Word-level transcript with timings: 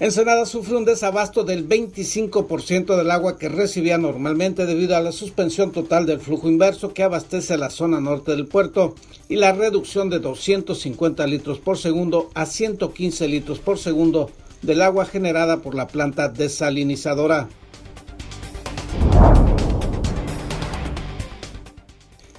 Ensenada 0.00 0.46
sufre 0.46 0.76
un 0.76 0.84
desabasto 0.84 1.42
del 1.42 1.68
25% 1.68 2.96
del 2.96 3.10
agua 3.10 3.36
que 3.36 3.48
recibía 3.48 3.98
normalmente 3.98 4.64
debido 4.64 4.96
a 4.96 5.00
la 5.00 5.10
suspensión 5.10 5.72
total 5.72 6.06
del 6.06 6.20
flujo 6.20 6.48
inverso 6.48 6.94
que 6.94 7.02
abastece 7.02 7.56
la 7.56 7.68
zona 7.68 8.00
norte 8.00 8.36
del 8.36 8.46
puerto 8.46 8.94
y 9.28 9.34
la 9.34 9.50
reducción 9.50 10.08
de 10.08 10.20
250 10.20 11.26
litros 11.26 11.58
por 11.58 11.78
segundo 11.78 12.30
a 12.34 12.46
115 12.46 13.26
litros 13.26 13.58
por 13.58 13.76
segundo 13.76 14.30
del 14.62 14.82
agua 14.82 15.04
generada 15.04 15.62
por 15.62 15.74
la 15.74 15.88
planta 15.88 16.28
desalinizadora. 16.28 17.48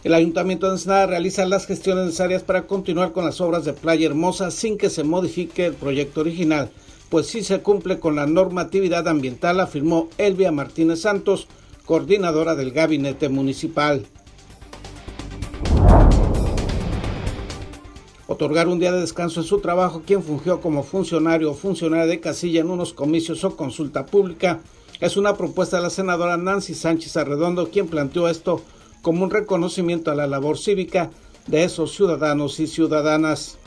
El 0.05 0.13
Ayuntamiento 0.13 0.67
de 0.67 0.75
Ensenada 0.75 1.07
realiza 1.07 1.45
las 1.45 1.65
gestiones 1.65 2.05
necesarias 2.05 2.41
para 2.41 2.67
continuar 2.67 3.11
con 3.11 3.25
las 3.25 3.41
obras 3.41 3.65
de 3.65 3.73
Playa 3.73 4.05
Hermosa 4.05 4.49
sin 4.49 4.77
que 4.77 4.89
se 4.89 5.03
modifique 5.03 5.65
el 5.65 5.73
proyecto 5.73 6.21
original 6.21 6.71
pues 7.09 7.27
sí 7.27 7.43
se 7.43 7.61
cumple 7.61 7.99
con 7.99 8.15
la 8.15 8.27
normatividad 8.27 9.07
ambiental, 9.07 9.59
afirmó 9.59 10.09
Elvia 10.17 10.51
Martínez 10.51 11.01
Santos, 11.01 11.47
coordinadora 11.85 12.55
del 12.55 12.71
gabinete 12.71 13.29
municipal. 13.29 14.05
Otorgar 18.27 18.67
un 18.67 18.77
día 18.77 18.91
de 18.91 19.01
descanso 19.01 19.39
en 19.39 19.47
su 19.47 19.59
trabajo 19.59 20.03
quien 20.05 20.21
fungió 20.21 20.61
como 20.61 20.83
funcionario 20.83 21.49
o 21.49 21.55
funcionaria 21.55 22.05
de 22.05 22.19
casilla 22.19 22.61
en 22.61 22.69
unos 22.69 22.93
comicios 22.93 23.43
o 23.43 23.55
consulta 23.55 24.05
pública 24.05 24.59
es 24.99 25.17
una 25.17 25.35
propuesta 25.35 25.77
de 25.77 25.83
la 25.83 25.89
senadora 25.89 26.37
Nancy 26.37 26.75
Sánchez 26.75 27.17
Arredondo, 27.17 27.71
quien 27.71 27.87
planteó 27.87 28.27
esto 28.29 28.61
como 29.01 29.23
un 29.23 29.31
reconocimiento 29.31 30.11
a 30.11 30.15
la 30.15 30.27
labor 30.27 30.59
cívica 30.59 31.09
de 31.47 31.63
esos 31.63 31.95
ciudadanos 31.95 32.59
y 32.59 32.67
ciudadanas. 32.67 33.57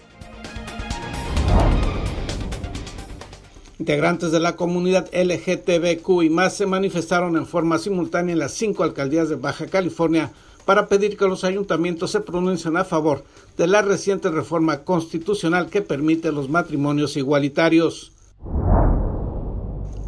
Integrantes 3.83 4.31
de 4.31 4.39
la 4.39 4.55
comunidad 4.55 5.11
LGTBQ 5.13 6.23
y 6.23 6.31
más 6.31 6.55
se 6.55 6.67
manifestaron 6.67 7.37
en 7.37 7.47
forma 7.47 7.79
simultánea 7.79 8.33
en 8.33 8.39
las 8.39 8.53
cinco 8.53 8.85
alcaldías 8.85 9.29
de 9.29 9.35
Baja 9.35 9.67
California 9.67 10.31
para 10.65 10.87
pedir 10.87 11.17
que 11.17 11.27
los 11.27 11.43
ayuntamientos 11.43 12.13
se 12.13 12.21
pronuncien 12.21 12.77
a 12.77 12.85
favor 12.85 13.25
de 13.57 13.67
la 13.67 13.83
reciente 13.83 14.31
reforma 14.31 14.85
constitucional 14.85 15.69
que 15.69 15.83
permite 15.83 16.31
los 16.31 16.49
matrimonios 16.49 17.17
igualitarios. 17.17 18.13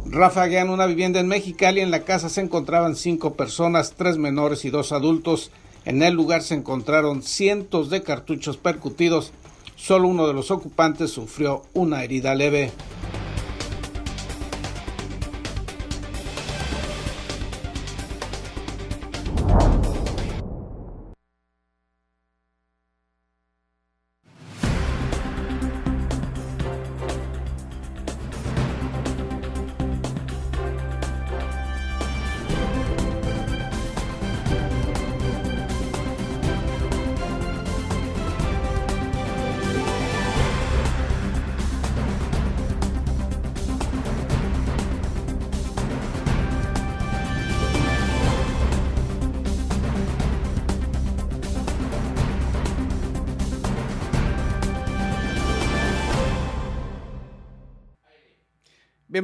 Rafaguean 0.05 0.69
una 0.69 0.85
vivienda 0.85 1.19
en 1.19 1.27
Mexicali. 1.27 1.81
En 1.81 1.91
la 1.91 2.05
casa 2.05 2.29
se 2.29 2.39
encontraban 2.39 2.95
cinco 2.95 3.33
personas, 3.33 3.95
tres 3.97 4.17
menores 4.17 4.63
y 4.63 4.69
dos 4.69 4.93
adultos. 4.93 5.51
En 5.83 6.01
el 6.01 6.13
lugar 6.13 6.43
se 6.43 6.53
encontraron 6.55 7.23
cientos 7.23 7.89
de 7.89 8.03
cartuchos 8.03 8.55
percutidos. 8.55 9.33
Solo 9.75 10.07
uno 10.07 10.27
de 10.27 10.33
los 10.33 10.49
ocupantes 10.49 11.11
sufrió 11.11 11.63
una 11.73 12.05
herida 12.05 12.35
leve. 12.35 12.71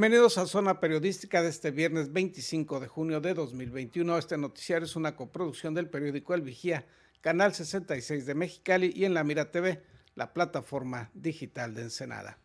Bienvenidos 0.01 0.39
a 0.39 0.47
Zona 0.47 0.79
Periodística 0.79 1.43
de 1.43 1.49
este 1.49 1.69
viernes 1.69 2.11
25 2.11 2.79
de 2.79 2.87
junio 2.87 3.21
de 3.21 3.35
2021. 3.35 4.17
Este 4.17 4.35
noticiario 4.35 4.87
es 4.87 4.95
una 4.95 5.15
coproducción 5.15 5.75
del 5.75 5.91
periódico 5.91 6.33
El 6.33 6.41
Vigía, 6.41 6.87
Canal 7.21 7.53
66 7.53 8.25
de 8.25 8.33
Mexicali 8.33 8.91
y 8.95 9.05
en 9.05 9.13
La 9.13 9.23
Mira 9.23 9.51
TV, 9.51 9.83
la 10.15 10.33
plataforma 10.33 11.11
digital 11.13 11.75
de 11.75 11.83
Ensenada. 11.83 12.39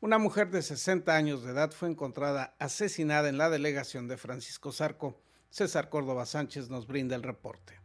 Una 0.00 0.18
mujer 0.18 0.52
de 0.52 0.62
60 0.62 1.12
años 1.12 1.42
de 1.42 1.50
edad 1.50 1.72
fue 1.72 1.88
encontrada 1.88 2.54
asesinada 2.60 3.28
en 3.28 3.36
la 3.36 3.50
delegación 3.50 4.06
de 4.06 4.16
Francisco 4.16 4.70
Zarco. 4.70 5.20
César 5.50 5.88
Córdoba 5.88 6.24
Sánchez 6.24 6.70
nos 6.70 6.86
brinda 6.86 7.16
el 7.16 7.24
reporte. 7.24 7.81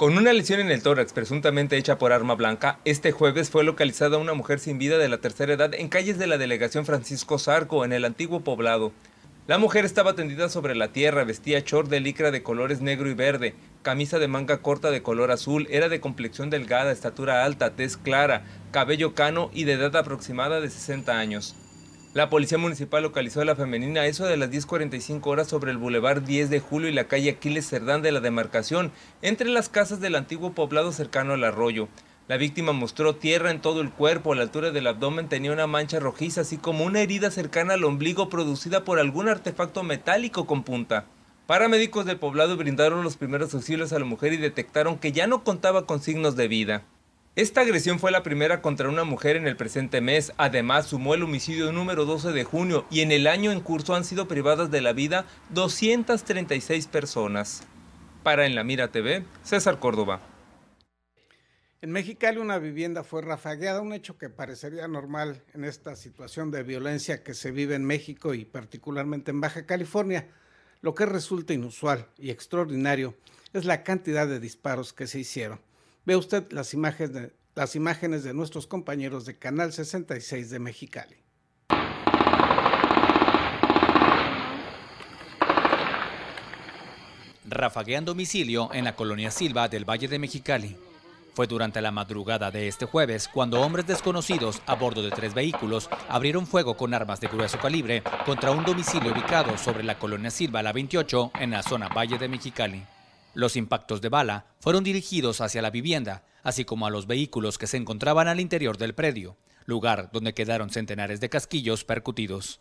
Con 0.00 0.16
una 0.16 0.32
lesión 0.32 0.60
en 0.60 0.70
el 0.70 0.82
tórax 0.82 1.12
presuntamente 1.12 1.76
hecha 1.76 1.98
por 1.98 2.14
arma 2.14 2.34
blanca, 2.34 2.78
este 2.86 3.12
jueves 3.12 3.50
fue 3.50 3.64
localizada 3.64 4.16
una 4.16 4.32
mujer 4.32 4.58
sin 4.58 4.78
vida 4.78 4.96
de 4.96 5.10
la 5.10 5.18
tercera 5.18 5.52
edad 5.52 5.74
en 5.74 5.90
calles 5.90 6.18
de 6.18 6.26
la 6.26 6.38
delegación 6.38 6.86
Francisco 6.86 7.38
Zarco, 7.38 7.84
en 7.84 7.92
el 7.92 8.06
antiguo 8.06 8.40
poblado. 8.40 8.92
La 9.46 9.58
mujer 9.58 9.84
estaba 9.84 10.14
tendida 10.14 10.48
sobre 10.48 10.74
la 10.74 10.88
tierra, 10.88 11.24
vestía 11.24 11.60
short 11.60 11.90
de 11.90 12.00
licra 12.00 12.30
de 12.30 12.42
colores 12.42 12.80
negro 12.80 13.10
y 13.10 13.12
verde, 13.12 13.54
camisa 13.82 14.18
de 14.18 14.26
manga 14.26 14.62
corta 14.62 14.90
de 14.90 15.02
color 15.02 15.30
azul, 15.30 15.68
era 15.70 15.90
de 15.90 16.00
complexión 16.00 16.48
delgada, 16.48 16.92
estatura 16.92 17.44
alta, 17.44 17.76
tez 17.76 17.98
clara, 17.98 18.44
cabello 18.70 19.14
cano 19.14 19.50
y 19.52 19.64
de 19.64 19.74
edad 19.74 19.94
aproximada 19.96 20.62
de 20.62 20.70
60 20.70 21.18
años. 21.18 21.54
La 22.12 22.28
policía 22.28 22.58
municipal 22.58 23.04
localizó 23.04 23.40
a 23.40 23.44
la 23.44 23.54
femenina 23.54 24.04
eso 24.04 24.26
de 24.26 24.36
las 24.36 24.50
10.45 24.50 25.24
horas 25.28 25.46
sobre 25.46 25.70
el 25.70 25.76
bulevar 25.76 26.24
10 26.24 26.50
de 26.50 26.58
julio 26.58 26.88
y 26.88 26.92
la 26.92 27.04
calle 27.04 27.30
Aquiles 27.30 27.68
Cerdán 27.68 28.02
de 28.02 28.10
la 28.10 28.18
demarcación, 28.18 28.90
entre 29.22 29.48
las 29.48 29.68
casas 29.68 30.00
del 30.00 30.16
antiguo 30.16 30.52
poblado 30.52 30.90
cercano 30.90 31.34
al 31.34 31.44
arroyo. 31.44 31.86
La 32.26 32.36
víctima 32.36 32.72
mostró 32.72 33.14
tierra 33.14 33.52
en 33.52 33.60
todo 33.60 33.80
el 33.80 33.92
cuerpo, 33.92 34.32
a 34.32 34.36
la 34.36 34.42
altura 34.42 34.72
del 34.72 34.88
abdomen 34.88 35.28
tenía 35.28 35.52
una 35.52 35.68
mancha 35.68 36.00
rojiza, 36.00 36.40
así 36.40 36.56
como 36.56 36.84
una 36.84 37.00
herida 37.00 37.30
cercana 37.30 37.74
al 37.74 37.84
ombligo 37.84 38.28
producida 38.28 38.82
por 38.82 38.98
algún 38.98 39.28
artefacto 39.28 39.84
metálico 39.84 40.48
con 40.48 40.64
punta. 40.64 41.06
Paramédicos 41.46 42.06
del 42.06 42.18
poblado 42.18 42.56
brindaron 42.56 43.04
los 43.04 43.16
primeros 43.18 43.54
auxilios 43.54 43.92
a 43.92 44.00
la 44.00 44.04
mujer 44.04 44.32
y 44.32 44.36
detectaron 44.36 44.98
que 44.98 45.12
ya 45.12 45.28
no 45.28 45.44
contaba 45.44 45.86
con 45.86 46.00
signos 46.00 46.34
de 46.34 46.48
vida. 46.48 46.82
Esta 47.36 47.60
agresión 47.60 48.00
fue 48.00 48.10
la 48.10 48.24
primera 48.24 48.60
contra 48.60 48.88
una 48.88 49.04
mujer 49.04 49.36
en 49.36 49.46
el 49.46 49.56
presente 49.56 50.00
mes, 50.00 50.32
además 50.36 50.86
sumó 50.86 51.14
el 51.14 51.22
homicidio 51.22 51.70
número 51.70 52.04
12 52.04 52.32
de 52.32 52.42
junio 52.42 52.86
y 52.90 53.02
en 53.02 53.12
el 53.12 53.28
año 53.28 53.52
en 53.52 53.60
curso 53.60 53.94
han 53.94 54.04
sido 54.04 54.26
privadas 54.26 54.72
de 54.72 54.80
la 54.80 54.92
vida 54.92 55.26
236 55.50 56.88
personas. 56.88 57.62
Para 58.24 58.46
En 58.46 58.56
la 58.56 58.64
Mira 58.64 58.88
TV, 58.88 59.24
César 59.44 59.78
Córdoba. 59.78 60.20
En 61.80 61.92
Mexicali 61.92 62.38
una 62.38 62.58
vivienda 62.58 63.04
fue 63.04 63.22
rafagueada, 63.22 63.80
un 63.80 63.92
hecho 63.92 64.18
que 64.18 64.28
parecería 64.28 64.88
normal 64.88 65.44
en 65.54 65.62
esta 65.62 65.94
situación 65.94 66.50
de 66.50 66.64
violencia 66.64 67.22
que 67.22 67.34
se 67.34 67.52
vive 67.52 67.76
en 67.76 67.84
México 67.84 68.34
y 68.34 68.44
particularmente 68.44 69.30
en 69.30 69.40
Baja 69.40 69.66
California. 69.66 70.26
Lo 70.80 70.96
que 70.96 71.06
resulta 71.06 71.54
inusual 71.54 72.08
y 72.18 72.30
extraordinario 72.30 73.14
es 73.52 73.66
la 73.66 73.84
cantidad 73.84 74.26
de 74.26 74.40
disparos 74.40 74.92
que 74.92 75.06
se 75.06 75.20
hicieron. 75.20 75.60
Ve 76.10 76.16
usted 76.16 76.50
las 76.50 76.74
imágenes, 76.74 77.12
de, 77.12 77.32
las 77.54 77.76
imágenes 77.76 78.24
de 78.24 78.34
nuestros 78.34 78.66
compañeros 78.66 79.26
de 79.26 79.38
Canal 79.38 79.72
66 79.72 80.50
de 80.50 80.58
Mexicali. 80.58 81.14
Rafaguean 87.44 88.04
domicilio 88.04 88.70
en 88.72 88.86
la 88.86 88.96
colonia 88.96 89.30
Silva 89.30 89.68
del 89.68 89.88
Valle 89.88 90.08
de 90.08 90.18
Mexicali. 90.18 90.76
Fue 91.34 91.46
durante 91.46 91.80
la 91.80 91.92
madrugada 91.92 92.50
de 92.50 92.66
este 92.66 92.86
jueves 92.86 93.28
cuando 93.28 93.60
hombres 93.60 93.86
desconocidos 93.86 94.62
a 94.66 94.74
bordo 94.74 95.04
de 95.04 95.12
tres 95.12 95.32
vehículos 95.32 95.88
abrieron 96.08 96.48
fuego 96.48 96.76
con 96.76 96.92
armas 96.92 97.20
de 97.20 97.28
grueso 97.28 97.60
calibre 97.60 98.02
contra 98.26 98.50
un 98.50 98.64
domicilio 98.64 99.12
ubicado 99.12 99.56
sobre 99.56 99.84
la 99.84 99.96
colonia 99.96 100.32
Silva 100.32 100.60
La 100.60 100.72
28 100.72 101.30
en 101.38 101.52
la 101.52 101.62
zona 101.62 101.86
Valle 101.86 102.18
de 102.18 102.28
Mexicali. 102.28 102.84
Los 103.34 103.56
impactos 103.56 104.00
de 104.00 104.08
bala 104.08 104.46
fueron 104.58 104.82
dirigidos 104.82 105.40
hacia 105.40 105.62
la 105.62 105.70
vivienda, 105.70 106.24
así 106.42 106.64
como 106.64 106.86
a 106.86 106.90
los 106.90 107.06
vehículos 107.06 107.58
que 107.58 107.66
se 107.66 107.76
encontraban 107.76 108.28
al 108.28 108.40
interior 108.40 108.76
del 108.76 108.94
predio, 108.94 109.36
lugar 109.66 110.10
donde 110.12 110.34
quedaron 110.34 110.70
centenares 110.70 111.20
de 111.20 111.28
casquillos 111.28 111.84
percutidos. 111.84 112.60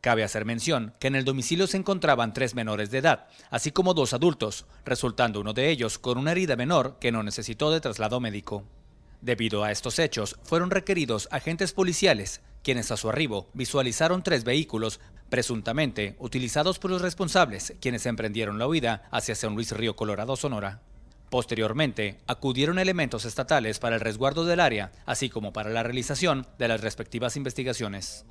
Cabe 0.00 0.24
hacer 0.24 0.44
mención 0.44 0.94
que 0.98 1.06
en 1.06 1.14
el 1.14 1.24
domicilio 1.24 1.66
se 1.66 1.78
encontraban 1.78 2.34
tres 2.34 2.54
menores 2.54 2.90
de 2.90 2.98
edad, 2.98 3.26
así 3.50 3.70
como 3.70 3.94
dos 3.94 4.12
adultos, 4.12 4.66
resultando 4.84 5.40
uno 5.40 5.54
de 5.54 5.70
ellos 5.70 5.98
con 5.98 6.18
una 6.18 6.32
herida 6.32 6.56
menor 6.56 6.98
que 6.98 7.12
no 7.12 7.22
necesitó 7.22 7.70
de 7.70 7.80
traslado 7.80 8.20
médico. 8.20 8.64
Debido 9.22 9.64
a 9.64 9.70
estos 9.70 9.98
hechos, 9.98 10.36
fueron 10.42 10.70
requeridos 10.70 11.28
agentes 11.30 11.72
policiales, 11.72 12.42
quienes 12.62 12.90
a 12.90 12.98
su 12.98 13.08
arribo 13.08 13.48
visualizaron 13.54 14.22
tres 14.22 14.44
vehículos 14.44 15.00
presuntamente 15.34 16.14
utilizados 16.20 16.78
por 16.78 16.92
los 16.92 17.02
responsables, 17.02 17.74
quienes 17.80 18.06
emprendieron 18.06 18.56
la 18.56 18.68
huida 18.68 19.02
hacia 19.10 19.34
San 19.34 19.56
Luis 19.56 19.72
Río 19.72 19.96
Colorado, 19.96 20.36
Sonora. 20.36 20.80
Posteriormente, 21.28 22.20
acudieron 22.28 22.78
elementos 22.78 23.24
estatales 23.24 23.80
para 23.80 23.96
el 23.96 24.00
resguardo 24.00 24.44
del 24.44 24.60
área, 24.60 24.92
así 25.06 25.30
como 25.30 25.52
para 25.52 25.70
la 25.70 25.82
realización 25.82 26.46
de 26.56 26.68
las 26.68 26.82
respectivas 26.82 27.36
investigaciones. 27.36 28.24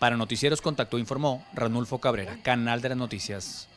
Para 0.00 0.16
Noticieros 0.16 0.60
Contacto 0.60 0.98
informó 0.98 1.46
Ranulfo 1.54 2.00
Cabrera, 2.00 2.38
Canal 2.42 2.80
de 2.80 2.88
las 2.88 2.98
Noticias. 2.98 3.68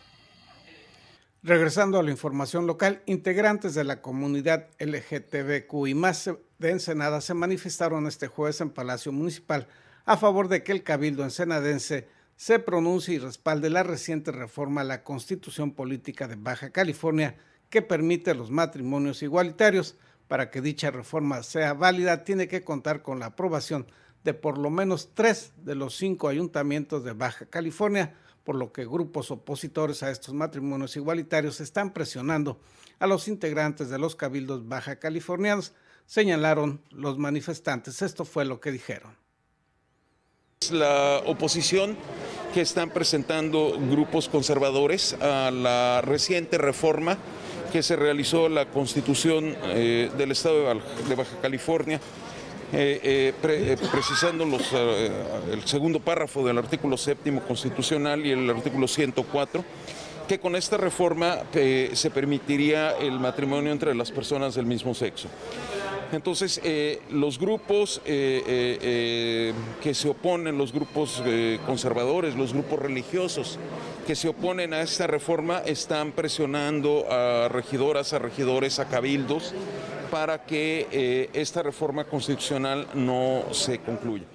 Regresando 1.45 1.99
a 1.99 2.03
la 2.03 2.11
información 2.11 2.67
local, 2.67 3.01
integrantes 3.05 3.73
de 3.73 3.83
la 3.83 4.01
comunidad 4.01 4.69
LGTBQ 4.79 5.87
y 5.87 5.93
más 5.93 6.31
de 6.57 6.69
Ensenada 6.69 7.19
se 7.19 7.33
manifestaron 7.33 8.07
este 8.07 8.27
jueves 8.27 8.61
en 8.61 8.69
Palacio 8.69 9.11
Municipal 9.11 9.67
a 10.05 10.15
favor 10.15 10.47
de 10.47 10.63
que 10.63 10.71
el 10.71 10.83
Cabildo 10.83 11.21
ensenadense 11.25 12.07
se 12.37 12.59
pronuncie 12.59 13.15
y 13.15 13.19
respalde 13.19 13.69
la 13.69 13.83
reciente 13.83 14.31
reforma 14.31 14.81
a 14.81 14.85
la 14.85 15.03
Constitución 15.03 15.71
Política 15.71 16.29
de 16.29 16.37
Baja 16.37 16.69
California 16.69 17.35
que 17.69 17.81
permite 17.81 18.35
los 18.35 18.49
matrimonios 18.49 19.21
igualitarios. 19.21 19.97
Para 20.29 20.49
que 20.49 20.61
dicha 20.61 20.91
reforma 20.91 21.43
sea 21.43 21.73
válida, 21.73 22.23
tiene 22.23 22.47
que 22.47 22.63
contar 22.63 23.01
con 23.01 23.19
la 23.19 23.25
aprobación 23.25 23.85
de 24.23 24.33
por 24.33 24.57
lo 24.57 24.69
menos 24.69 25.09
tres 25.13 25.51
de 25.57 25.75
los 25.75 25.97
cinco 25.97 26.29
ayuntamientos 26.29 27.03
de 27.03 27.11
Baja 27.11 27.47
California, 27.47 28.15
por 28.43 28.55
lo 28.55 28.71
que 28.71 28.85
grupos 28.85 29.31
opositores 29.31 30.03
a 30.03 30.11
estos 30.11 30.33
matrimonios 30.33 30.95
igualitarios 30.95 31.61
están 31.61 31.93
presionando 31.93 32.59
a 32.99 33.07
los 33.07 33.27
integrantes 33.27 33.89
de 33.89 33.99
los 33.99 34.15
cabildos 34.15 34.67
baja 34.67 34.97
californianos, 34.97 35.73
señalaron 36.05 36.81
los 36.91 37.17
manifestantes. 37.17 38.01
Esto 38.01 38.25
fue 38.25 38.45
lo 38.45 38.59
que 38.59 38.71
dijeron. 38.71 39.15
La 40.71 41.21
oposición 41.25 41.97
que 42.53 42.61
están 42.61 42.91
presentando 42.91 43.77
grupos 43.89 44.29
conservadores 44.29 45.13
a 45.15 45.51
la 45.51 46.01
reciente 46.01 46.57
reforma 46.57 47.17
que 47.71 47.81
se 47.81 47.95
realizó 47.95 48.49
la 48.49 48.69
constitución 48.69 49.57
eh, 49.63 50.11
del 50.17 50.31
estado 50.31 50.79
de 51.09 51.15
Baja 51.15 51.41
California 51.41 51.99
eh, 52.73 53.33
eh, 53.43 53.77
precisando 53.91 54.45
los, 54.45 54.71
el 54.73 55.61
segundo 55.65 55.99
párrafo 55.99 56.45
del 56.45 56.57
artículo 56.57 56.97
séptimo 56.97 57.41
constitucional 57.41 58.25
y 58.25 58.31
el 58.31 58.49
artículo 58.49 58.87
104, 58.87 59.63
que 60.27 60.39
con 60.39 60.55
esta 60.55 60.77
reforma 60.77 61.39
se 61.51 62.11
permitiría 62.11 62.91
el 62.97 63.19
matrimonio 63.19 63.71
entre 63.71 63.93
las 63.93 64.11
personas 64.11 64.55
del 64.55 64.65
mismo 64.65 64.93
sexo. 64.93 65.27
Entonces, 66.13 66.61
eh, 66.63 67.01
los 67.09 67.39
grupos 67.39 67.99
eh, 68.05 68.77
eh, 68.81 69.53
que 69.81 69.95
se 69.95 70.09
oponen, 70.09 70.59
los 70.59 70.71
grupos 70.71 71.23
conservadores, 71.65 72.35
los 72.35 72.53
grupos 72.53 72.79
religiosos 72.79 73.57
que 74.05 74.15
se 74.15 74.27
oponen 74.27 74.75
a 74.75 74.81
esta 74.81 75.07
reforma 75.07 75.63
están 75.65 76.11
presionando 76.11 77.11
a 77.11 77.49
regidoras, 77.49 78.13
a 78.13 78.19
regidores, 78.19 78.77
a 78.77 78.87
cabildos 78.87 79.55
para 80.13 80.45
que 80.45 81.27
esta 81.33 81.63
reforma 81.63 82.03
constitucional 82.03 82.87
no 82.93 83.51
se 83.51 83.79
concluya. 83.79 84.27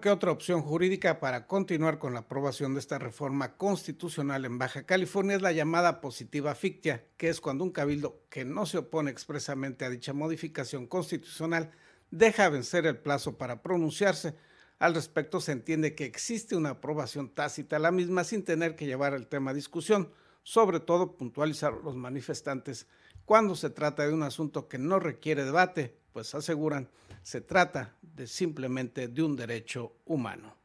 ¿Qué 0.00 0.08
otra 0.08 0.30
opción 0.30 0.62
jurídica 0.62 1.18
para 1.18 1.48
continuar 1.48 1.98
con 1.98 2.14
la 2.14 2.20
aprobación 2.20 2.74
de 2.74 2.78
esta 2.78 3.00
reforma 3.00 3.56
constitucional 3.56 4.44
en 4.44 4.58
Baja 4.58 4.84
California 4.84 5.34
es 5.34 5.42
la 5.42 5.50
llamada 5.50 6.00
positiva 6.00 6.54
fictia, 6.54 7.04
que 7.16 7.30
es 7.30 7.40
cuando 7.40 7.64
un 7.64 7.72
cabildo 7.72 8.22
que 8.30 8.44
no 8.44 8.64
se 8.64 8.78
opone 8.78 9.10
expresamente 9.10 9.84
a 9.84 9.90
dicha 9.90 10.12
modificación 10.12 10.86
constitucional 10.86 11.72
deja 12.12 12.48
vencer 12.48 12.86
el 12.86 12.98
plazo 12.98 13.36
para 13.36 13.60
pronunciarse. 13.60 14.36
Al 14.78 14.94
respecto 14.94 15.40
se 15.40 15.50
entiende 15.50 15.96
que 15.96 16.04
existe 16.04 16.54
una 16.54 16.70
aprobación 16.70 17.34
tácita 17.34 17.74
a 17.74 17.80
la 17.80 17.90
misma 17.90 18.22
sin 18.22 18.44
tener 18.44 18.76
que 18.76 18.86
llevar 18.86 19.14
el 19.14 19.26
tema 19.26 19.50
a 19.50 19.54
discusión, 19.54 20.12
sobre 20.48 20.80
todo 20.80 21.12
puntualizar 21.12 21.74
los 21.84 21.94
manifestantes 21.94 22.86
cuando 23.26 23.54
se 23.54 23.68
trata 23.68 24.06
de 24.06 24.14
un 24.14 24.22
asunto 24.22 24.66
que 24.66 24.78
no 24.78 24.98
requiere 24.98 25.44
debate, 25.44 25.94
pues 26.14 26.34
aseguran 26.34 26.88
se 27.22 27.42
trata 27.42 27.94
de 28.00 28.26
simplemente 28.26 29.08
de 29.08 29.22
un 29.22 29.36
derecho 29.36 29.92
humano. 30.06 30.57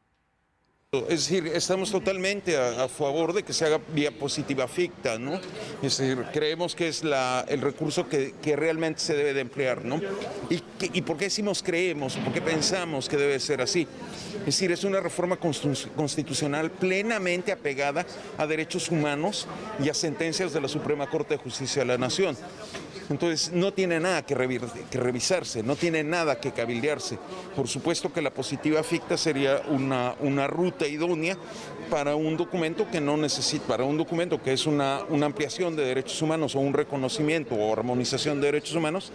Es 1.02 1.28
decir, 1.28 1.46
estamos 1.48 1.90
totalmente 1.90 2.56
a, 2.56 2.88
favor 2.88 3.32
de 3.32 3.42
que 3.42 3.52
se 3.52 3.64
haga 3.64 3.80
vía 3.92 4.10
positiva 4.10 4.68
ficta, 4.68 5.18
¿no? 5.18 5.34
Es 5.82 5.98
decir, 5.98 6.24
creemos 6.32 6.74
que 6.74 6.88
es 6.88 7.02
el 7.02 7.60
recurso 7.60 8.08
que, 8.08 8.34
realmente 8.56 9.00
se 9.00 9.14
debe 9.14 9.34
de 9.34 9.40
emplear, 9.40 9.84
¿no? 9.84 10.00
¿Y, 10.50 10.62
¿Y 10.92 11.02
por 11.02 11.16
qué 11.16 11.24
decimos 11.24 11.62
creemos? 11.62 12.16
¿Por 12.16 12.32
qué 12.32 12.40
pensamos 12.40 13.08
que 13.08 13.16
debe 13.16 13.40
ser 13.40 13.60
así? 13.60 13.86
Es 14.40 14.46
decir, 14.46 14.72
es 14.72 14.84
una 14.84 15.00
reforma 15.00 15.38
constitucional 15.38 16.70
plenamente 16.70 17.50
apegada 17.50 18.04
a 18.36 18.46
derechos 18.46 18.90
humanos 18.90 19.46
y 19.82 19.88
a 19.88 19.94
sentencias 19.94 20.52
de 20.52 20.60
la 20.60 20.68
Suprema 20.68 21.08
Corte 21.08 21.34
de 21.34 21.38
Justicia 21.38 21.80
de 21.80 21.86
la 21.86 21.98
Nación. 21.98 22.36
Entonces 23.10 23.52
no 23.52 23.72
tiene 23.72 24.00
nada 24.00 24.24
que, 24.24 24.34
revisarse, 24.34 25.62
no 25.62 25.76
tiene 25.76 26.02
nada 26.02 26.40
que 26.40 26.52
cabildearse. 26.52 27.18
Por 27.54 27.68
supuesto 27.68 28.12
que 28.12 28.22
la 28.22 28.32
positiva 28.32 28.82
ficta 28.82 29.16
sería 29.16 29.62
una, 29.68 30.14
una 30.20 30.46
ruta 30.46 30.86
idónea 30.86 31.36
para 31.90 32.16
un 32.16 32.36
documento 32.36 32.88
que 32.90 33.00
no 33.00 33.16
necesita, 33.16 33.66
para 33.66 33.84
un 33.84 33.98
documento 33.98 34.42
que 34.42 34.52
es 34.52 34.66
una, 34.66 35.00
una 35.10 35.26
ampliación 35.26 35.76
de 35.76 35.84
derechos 35.84 36.20
humanos 36.22 36.54
o 36.54 36.60
un 36.60 36.72
reconocimiento 36.72 37.54
o 37.54 37.72
armonización 37.72 38.40
de 38.40 38.46
derechos 38.46 38.74
humanos 38.74 39.12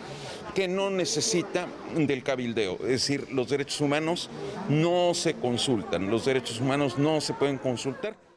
que 0.54 0.68
no 0.68 0.90
necesita 0.90 1.68
del 1.96 2.24
cabildeo. 2.24 2.76
Es 2.82 2.88
decir, 2.88 3.28
los 3.32 3.50
derechos 3.50 3.82
humanos 3.82 4.30
no 4.70 5.14
se 5.14 5.34
consultan, 5.34 6.10
los 6.10 6.26
derechos 6.26 6.60
humanos 6.60 6.98
no 6.98 7.22
se 7.22 7.34
pueden 7.34 7.58
consultar. 7.58 8.29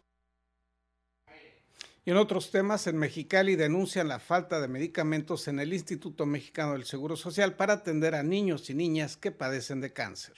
Y 2.04 2.10
en 2.10 2.16
otros 2.16 2.50
temas, 2.50 2.88
en 2.88 2.96
Mexicali 2.96 3.54
denuncian 3.54 4.08
la 4.08 4.18
falta 4.18 4.60
de 4.60 4.66
medicamentos 4.66 5.46
en 5.46 5.60
el 5.60 5.72
Instituto 5.72 6.26
Mexicano 6.26 6.72
del 6.72 6.84
Seguro 6.84 7.14
Social 7.14 7.54
para 7.54 7.74
atender 7.74 8.16
a 8.16 8.24
niños 8.24 8.68
y 8.70 8.74
niñas 8.74 9.16
que 9.16 9.30
padecen 9.30 9.80
de 9.80 9.92
cáncer. 9.92 10.34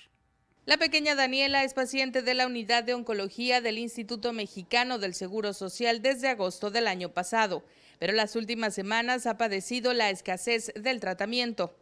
La 0.66 0.76
pequeña 0.76 1.14
Daniela 1.14 1.64
es 1.64 1.72
paciente 1.72 2.20
de 2.20 2.34
la 2.34 2.46
unidad 2.46 2.84
de 2.84 2.92
oncología 2.92 3.62
del 3.62 3.78
Instituto 3.78 4.34
Mexicano 4.34 4.98
del 4.98 5.14
Seguro 5.14 5.54
Social 5.54 6.02
desde 6.02 6.28
agosto 6.28 6.70
del 6.70 6.86
año 6.86 7.14
pasado, 7.14 7.64
pero 7.98 8.12
las 8.12 8.36
últimas 8.36 8.74
semanas 8.74 9.26
ha 9.26 9.38
padecido 9.38 9.94
la 9.94 10.10
escasez 10.10 10.70
del 10.74 11.00
tratamiento. 11.00 11.74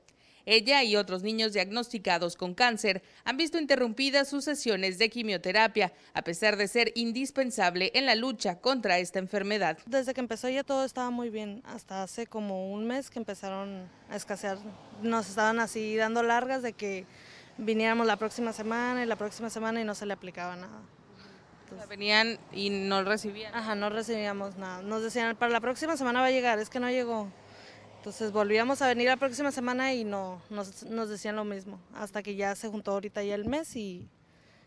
Ella 0.46 0.82
y 0.82 0.96
otros 0.96 1.22
niños 1.22 1.52
diagnosticados 1.52 2.37
con 2.37 2.54
cáncer 2.54 3.02
han 3.25 3.37
visto 3.37 3.58
interrumpidas 3.58 4.28
sus 4.28 4.44
sesiones 4.44 4.99
de 4.99 5.08
quimioterapia, 5.08 5.92
a 6.14 6.22
pesar 6.22 6.56
de 6.56 6.68
ser 6.68 6.92
indispensable 6.94 7.90
en 7.94 8.06
la 8.06 8.14
lucha 8.14 8.58
contra 8.58 8.99
esta 8.99 9.18
enfermedad. 9.18 9.78
Desde 9.87 10.14
que 10.14 10.20
empezó 10.20 10.49
ya 10.49 10.64
todo 10.64 10.84
estaba 10.84 11.11
muy 11.11 11.30
bien, 11.30 11.62
hasta 11.64 12.02
hace 12.02 12.26
como 12.26 12.72
un 12.72 12.87
mes 12.87 13.11
que 13.11 13.18
empezaron 13.18 13.88
a 14.11 14.16
escasear. 14.16 14.58
Nos 15.02 15.28
estaban 15.28 15.61
así 15.61 15.96
dando 15.96 16.22
largas 16.22 16.62
de 16.62 16.72
que 16.72 17.06
viniéramos 17.58 18.06
la 18.06 18.16
próxima 18.16 18.52
semana 18.52 19.02
y 19.02 19.06
la 19.06 19.16
próxima 19.16 19.50
semana 19.50 19.80
y 19.80 19.84
no 19.84 19.94
se 19.94 20.06
le 20.06 20.12
aplicaba 20.12 20.56
nada. 20.56 20.82
venían 21.88 22.38
y 22.52 22.70
no 22.70 23.02
recibían. 23.04 23.54
Ajá, 23.54 23.75
no 23.75 23.90
recibíamos 23.90 24.56
nada. 24.56 24.82
Nos 24.82 25.02
decían, 25.02 25.37
para 25.37 25.52
la 25.52 25.61
próxima 25.61 25.96
semana 25.96 26.20
va 26.20 26.26
a 26.26 26.30
llegar, 26.30 26.58
es 26.58 26.68
que 26.68 26.80
no 26.80 26.90
llegó. 26.90 27.30
Entonces 28.02 28.32
volvíamos 28.32 28.82
a 28.82 28.88
venir 28.88 29.06
la 29.06 29.16
próxima 29.16 29.52
semana 29.52 29.94
y 29.94 30.02
no 30.02 30.42
nos, 30.50 30.82
nos, 30.82 31.09
decían 31.09 31.37
lo 31.37 31.44
mismo, 31.44 31.78
hasta 31.94 32.21
que 32.21 32.35
ya 32.35 32.56
se 32.56 32.68
juntó 32.68 32.90
ahorita 32.90 33.23
ya 33.23 33.37
el 33.37 33.44
mes 33.44 33.76
y, 33.76 34.09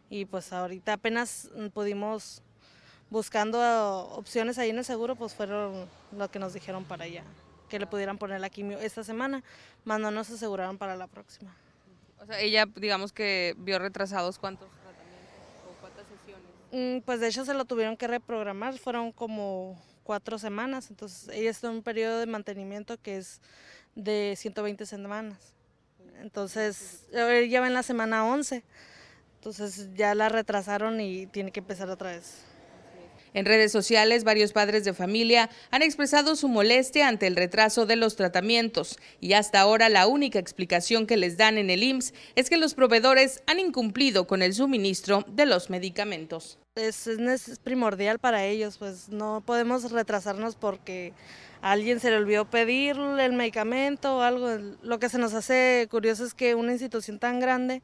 y 0.10 0.24
pues 0.24 0.54
ahorita 0.54 0.94
apenas 0.94 1.52
pudimos 1.74 2.42
buscando 3.10 3.60
opciones 4.16 4.58
ahí 4.58 4.70
en 4.70 4.78
el 4.78 4.86
seguro, 4.86 5.18
pues 5.18 5.34
fueron 5.34 5.86
lo 6.18 6.32
que 6.32 6.40
nos 6.40 6.54
dijeron 6.54 6.86
para 6.86 7.04
allá, 7.04 7.26
que 7.68 7.78
le 7.78 7.88
pudieran 7.88 8.18
poner 8.18 8.40
la 8.40 8.50
quimio 8.50 8.80
esta 8.80 9.04
semana, 9.04 9.44
más 9.84 10.00
no 10.00 10.12
nos 10.12 10.30
aseguraron 10.30 10.78
para 10.78 10.96
la 10.96 11.08
próxima. 11.08 11.54
O 12.22 12.26
sea, 12.26 12.40
ella 12.40 12.66
digamos 12.74 13.12
que 13.12 13.54
vio 13.58 13.80
retrasados 13.80 14.40
cuántos 14.40 14.70
tratamientos 14.70 15.36
o 15.68 15.82
cuántas 15.82 16.06
sesiones. 16.08 17.02
Mm, 17.02 17.04
pues 17.04 17.20
de 17.20 17.28
hecho 17.28 17.44
se 17.44 17.54
lo 17.54 17.66
tuvieron 17.66 17.98
que 17.98 18.08
reprogramar, 18.08 18.78
fueron 18.78 19.12
como 19.12 19.78
cuatro 20.06 20.40
semanas. 20.40 20.90
Entonces, 20.90 21.28
ella 21.34 21.50
está 21.50 21.68
en 21.68 21.74
un 21.74 21.84
periodo 21.84 22.20
de 22.20 22.28
mantenimiento 22.28 22.98
que 23.02 23.18
es 23.18 23.42
de 23.96 24.36
120 24.38 24.86
semanas. 24.86 25.38
Entonces, 26.22 27.08
ella 27.12 27.60
va 27.60 27.68
en 27.68 27.74
la 27.74 27.84
semana 27.84 28.26
11. 28.26 28.64
Entonces, 29.40 29.90
ya 29.96 30.16
la 30.16 30.30
retrasaron 30.30 31.02
y 31.02 31.26
tiene 31.28 31.52
que 31.52 31.60
empezar 31.60 31.90
otra 31.90 32.12
vez. 32.12 32.46
En 33.34 33.46
redes 33.46 33.74
sociales, 33.74 34.24
varios 34.24 34.54
padres 34.54 34.86
de 34.86 34.94
familia 34.94 35.50
han 35.70 35.82
expresado 35.82 36.38
su 36.38 36.48
molestia 36.48 37.10
ante 37.10 37.28
el 37.28 37.36
retraso 37.36 37.86
de 37.86 37.98
los 37.98 38.16
tratamientos 38.16 38.98
y 39.20 39.34
hasta 39.34 39.60
ahora 39.60 39.90
la 39.90 40.08
única 40.08 40.40
explicación 40.40 41.06
que 41.06 41.18
les 41.18 41.36
dan 41.36 41.58
en 41.58 41.70
el 41.70 41.84
IMSS 41.84 42.14
es 42.36 42.50
que 42.50 42.56
los 42.56 42.76
proveedores 42.76 43.44
han 43.46 43.60
incumplido 43.60 44.26
con 44.26 44.42
el 44.42 44.54
suministro 44.54 45.26
de 45.28 45.46
los 45.46 45.70
medicamentos. 45.70 46.60
Es, 46.76 47.10
primordial 47.64 48.20
para 48.20 48.44
ellos, 48.44 48.78
pues 48.78 49.08
no 49.08 49.42
podemos 49.46 49.94
retrasarnos 49.94 50.58
porque 50.58 51.14
a 51.62 51.72
alguien 51.72 52.02
se 52.02 52.10
le 52.10 52.18
olvidó 52.18 52.44
pedir 52.50 52.98
el 52.98 53.32
medicamento 53.32 54.18
o 54.18 54.22
algo. 54.22 54.50
Lo 54.84 55.00
que 55.00 55.08
se 55.08 55.18
nos 55.18 55.34
hace 55.34 55.88
curioso 55.90 56.26
es 56.26 56.34
que 56.34 56.54
una 56.54 56.74
institución 56.74 57.18
tan 57.18 57.40
grande 57.40 57.82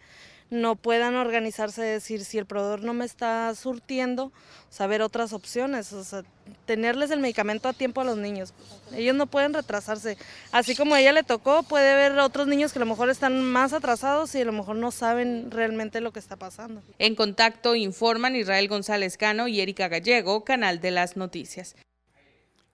no 0.52 0.76
puedan 0.76 1.16
organizarse, 1.16 1.82
decir, 1.82 2.26
si 2.26 2.38
el 2.38 2.46
proveedor 2.46 2.84
no 2.84 2.94
me 2.94 3.06
está 3.06 3.56
surtiendo, 3.56 4.34
saber 4.70 5.02
otras 5.02 5.32
opciones, 5.32 5.94
o 5.94 6.04
sea, 6.04 6.24
tenerles 6.66 7.10
el 7.10 7.22
medicamento 7.22 7.70
a 7.70 7.74
tiempo 7.74 8.02
a 8.02 8.04
los 8.04 8.18
niños. 8.18 8.54
Ellos 8.94 9.16
no 9.16 9.28
pueden 9.28 9.54
retrasarse. 9.54 10.18
Así 10.52 10.76
como 10.76 10.94
a 10.94 11.00
ella 11.00 11.14
le 11.14 11.24
tocó, 11.24 11.64
puede 11.64 11.90
haber 11.90 12.20
otros 12.20 12.48
niños 12.48 12.74
que 12.74 12.80
a 12.80 12.82
lo 12.82 12.86
mejor 12.86 13.10
están 13.10 13.42
más 13.42 13.72
atrasados 13.72 14.36
y 14.36 14.42
a 14.42 14.46
lo 14.46 14.52
mejor 14.52 14.76
no 14.76 14.92
saben 14.92 15.50
realmente 15.52 16.02
lo 16.02 16.12
que 16.12 16.20
está 16.20 16.36
pasando. 16.36 16.84
En 17.00 17.16
contacto 17.16 17.74
informan 17.74 18.36
Israel 18.36 18.68
González 18.68 19.16
Cano 19.18 19.48
y 19.48 19.62
Erika 19.62 19.88
Gallego, 19.88 20.44
Canal 20.44 20.82
de 20.82 20.92
las 20.92 21.16
Noticias. 21.16 21.78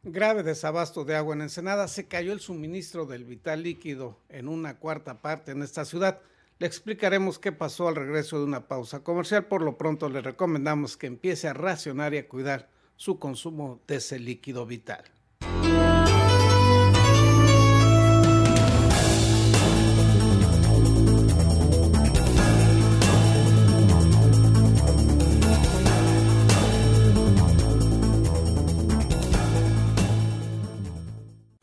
Grave 0.02 0.42
desabasto 0.42 1.06
de 1.06 1.16
agua 1.16 1.36
en 1.36 1.42
Ensenada, 1.42 1.88
se 1.88 2.08
cayó 2.08 2.34
el 2.34 2.40
suministro 2.40 3.06
del 3.06 3.24
vital 3.24 3.62
líquido 3.62 4.18
en 4.30 4.48
una 4.48 4.80
cuarta 4.80 5.22
parte 5.22 5.52
en 5.52 5.62
esta 5.62 5.86
ciudad. 5.86 6.22
Le 6.60 6.66
explicaremos 6.66 7.38
qué 7.38 7.52
pasó 7.52 7.88
al 7.88 7.96
regreso 7.96 8.40
de 8.40 8.46
una 8.46 8.68
pausa 8.68 9.04
comercial. 9.04 9.46
Por 9.46 9.62
lo 9.62 9.78
pronto 9.78 10.10
le 10.10 10.22
recomendamos 10.22 10.98
que 10.98 11.06
empiece 11.06 11.48
a 11.48 11.54
racionar 11.54 12.16
y 12.16 12.18
a 12.18 12.28
cuidar 12.28 12.70
su 12.96 13.20
consumo 13.20 13.84
de 13.88 13.98
ese 13.98 14.18
líquido 14.18 14.66
vital. 14.66 15.04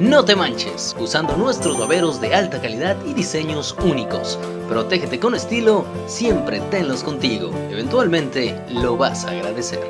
No 0.00 0.24
te 0.24 0.36
manches, 0.36 0.94
usando 1.00 1.36
nuestros 1.36 1.76
baberos 1.76 2.20
de 2.20 2.32
alta 2.32 2.60
calidad 2.60 2.96
y 3.04 3.14
diseños 3.14 3.74
únicos. 3.82 4.38
Protégete 4.68 5.18
con 5.18 5.34
estilo, 5.34 5.84
siempre 6.06 6.60
tenlos 6.70 7.02
contigo. 7.02 7.50
Eventualmente 7.68 8.62
lo 8.70 8.96
vas 8.96 9.24
a 9.24 9.30
agradecer. 9.30 9.80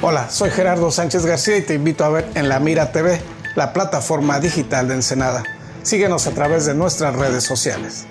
Hola, 0.00 0.30
soy 0.30 0.48
Gerardo 0.48 0.90
Sánchez 0.90 1.26
García 1.26 1.58
y 1.58 1.62
te 1.62 1.74
invito 1.74 2.02
a 2.06 2.08
ver 2.08 2.26
en 2.34 2.48
La 2.48 2.58
Mira 2.58 2.90
TV, 2.90 3.20
la 3.56 3.74
plataforma 3.74 4.40
digital 4.40 4.88
de 4.88 4.94
Ensenada. 4.94 5.44
Síguenos 5.82 6.26
a 6.26 6.30
través 6.30 6.64
de 6.64 6.74
nuestras 6.74 7.14
redes 7.14 7.44
sociales. 7.44 8.06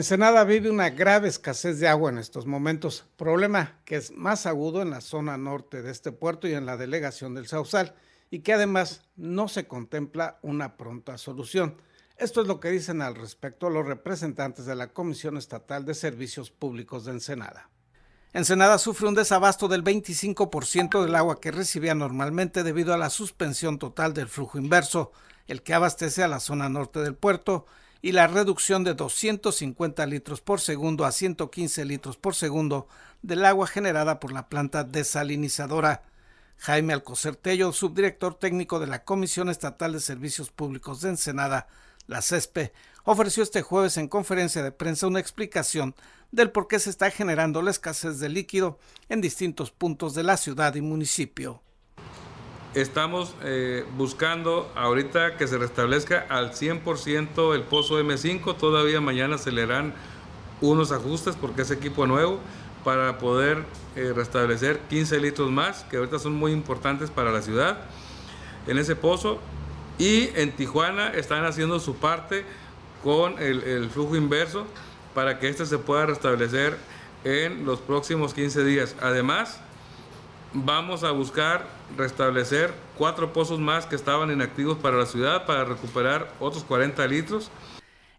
Ensenada 0.00 0.44
vive 0.44 0.70
una 0.70 0.88
grave 0.88 1.28
escasez 1.28 1.78
de 1.78 1.86
agua 1.86 2.08
en 2.08 2.16
estos 2.16 2.46
momentos, 2.46 3.04
problema 3.18 3.76
que 3.84 3.96
es 3.96 4.12
más 4.12 4.46
agudo 4.46 4.80
en 4.80 4.88
la 4.88 5.02
zona 5.02 5.36
norte 5.36 5.82
de 5.82 5.90
este 5.90 6.10
puerto 6.10 6.48
y 6.48 6.54
en 6.54 6.64
la 6.64 6.78
delegación 6.78 7.34
del 7.34 7.48
Sausal, 7.48 7.94
y 8.30 8.38
que 8.38 8.54
además 8.54 9.02
no 9.16 9.46
se 9.46 9.68
contempla 9.68 10.38
una 10.40 10.78
pronta 10.78 11.18
solución. 11.18 11.76
Esto 12.16 12.40
es 12.40 12.46
lo 12.46 12.60
que 12.60 12.70
dicen 12.70 13.02
al 13.02 13.14
respecto 13.14 13.68
los 13.68 13.84
representantes 13.84 14.64
de 14.64 14.74
la 14.74 14.86
Comisión 14.86 15.36
Estatal 15.36 15.84
de 15.84 15.92
Servicios 15.92 16.50
Públicos 16.50 17.04
de 17.04 17.12
Ensenada. 17.12 17.68
Ensenada 18.32 18.78
sufre 18.78 19.06
un 19.06 19.14
desabasto 19.14 19.68
del 19.68 19.84
25% 19.84 21.04
del 21.04 21.14
agua 21.14 21.42
que 21.42 21.50
recibía 21.50 21.94
normalmente 21.94 22.62
debido 22.62 22.94
a 22.94 22.98
la 22.98 23.10
suspensión 23.10 23.78
total 23.78 24.14
del 24.14 24.28
flujo 24.28 24.56
inverso, 24.56 25.12
el 25.46 25.62
que 25.62 25.74
abastece 25.74 26.22
a 26.22 26.28
la 26.28 26.40
zona 26.40 26.70
norte 26.70 27.00
del 27.00 27.16
puerto 27.16 27.66
y 28.02 28.12
la 28.12 28.26
reducción 28.26 28.84
de 28.84 28.94
250 28.94 30.06
litros 30.06 30.40
por 30.40 30.60
segundo 30.60 31.04
a 31.04 31.12
115 31.12 31.84
litros 31.84 32.16
por 32.16 32.34
segundo 32.34 32.88
del 33.22 33.44
agua 33.44 33.66
generada 33.66 34.20
por 34.20 34.32
la 34.32 34.48
planta 34.48 34.84
desalinizadora. 34.84 36.02
Jaime 36.58 36.92
Alcocer 36.92 37.36
Tello, 37.36 37.72
subdirector 37.72 38.34
técnico 38.34 38.80
de 38.80 38.86
la 38.86 39.04
Comisión 39.04 39.48
Estatal 39.48 39.92
de 39.92 40.00
Servicios 40.00 40.50
Públicos 40.50 41.00
de 41.00 41.10
Ensenada, 41.10 41.68
la 42.06 42.22
CESPE, 42.22 42.72
ofreció 43.04 43.42
este 43.42 43.62
jueves 43.62 43.96
en 43.96 44.08
conferencia 44.08 44.62
de 44.62 44.72
prensa 44.72 45.06
una 45.06 45.20
explicación 45.20 45.94
del 46.32 46.50
por 46.50 46.68
qué 46.68 46.78
se 46.78 46.90
está 46.90 47.10
generando 47.10 47.62
la 47.62 47.70
escasez 47.70 48.18
de 48.18 48.28
líquido 48.28 48.78
en 49.08 49.20
distintos 49.20 49.70
puntos 49.70 50.14
de 50.14 50.22
la 50.22 50.36
ciudad 50.36 50.74
y 50.74 50.80
municipio 50.80 51.62
estamos 52.74 53.34
eh, 53.42 53.84
buscando 53.96 54.70
ahorita 54.76 55.36
que 55.36 55.46
se 55.46 55.58
restablezca 55.58 56.26
al 56.28 56.52
100% 56.52 57.54
el 57.54 57.62
pozo 57.62 58.00
M5. 58.00 58.56
Todavía 58.56 59.00
mañana 59.00 59.38
se 59.38 59.52
le 59.52 59.62
harán 59.62 59.94
unos 60.60 60.92
ajustes 60.92 61.36
porque 61.36 61.62
es 61.62 61.70
equipo 61.70 62.06
nuevo 62.06 62.38
para 62.84 63.18
poder 63.18 63.64
eh, 63.96 64.12
restablecer 64.14 64.78
15 64.88 65.20
litros 65.20 65.50
más, 65.50 65.84
que 65.84 65.96
ahorita 65.96 66.18
son 66.18 66.34
muy 66.34 66.52
importantes 66.52 67.10
para 67.10 67.30
la 67.30 67.42
ciudad, 67.42 67.78
en 68.66 68.78
ese 68.78 68.96
pozo. 68.96 69.38
Y 69.98 70.30
en 70.34 70.52
Tijuana 70.52 71.08
están 71.08 71.44
haciendo 71.44 71.78
su 71.78 71.96
parte 71.96 72.44
con 73.02 73.38
el, 73.38 73.62
el 73.64 73.90
flujo 73.90 74.16
inverso 74.16 74.66
para 75.14 75.38
que 75.38 75.48
este 75.48 75.66
se 75.66 75.78
pueda 75.78 76.06
restablecer 76.06 76.78
en 77.24 77.66
los 77.66 77.80
próximos 77.80 78.32
15 78.32 78.64
días. 78.64 78.96
Además, 79.02 79.60
vamos 80.54 81.04
a 81.04 81.10
buscar 81.10 81.79
restablecer 81.96 82.72
cuatro 82.96 83.32
pozos 83.32 83.58
más 83.58 83.86
que 83.86 83.96
estaban 83.96 84.30
inactivos 84.30 84.78
para 84.78 84.96
la 84.96 85.06
ciudad 85.06 85.46
para 85.46 85.64
recuperar 85.64 86.32
otros 86.40 86.64
40 86.64 87.06
litros. 87.06 87.50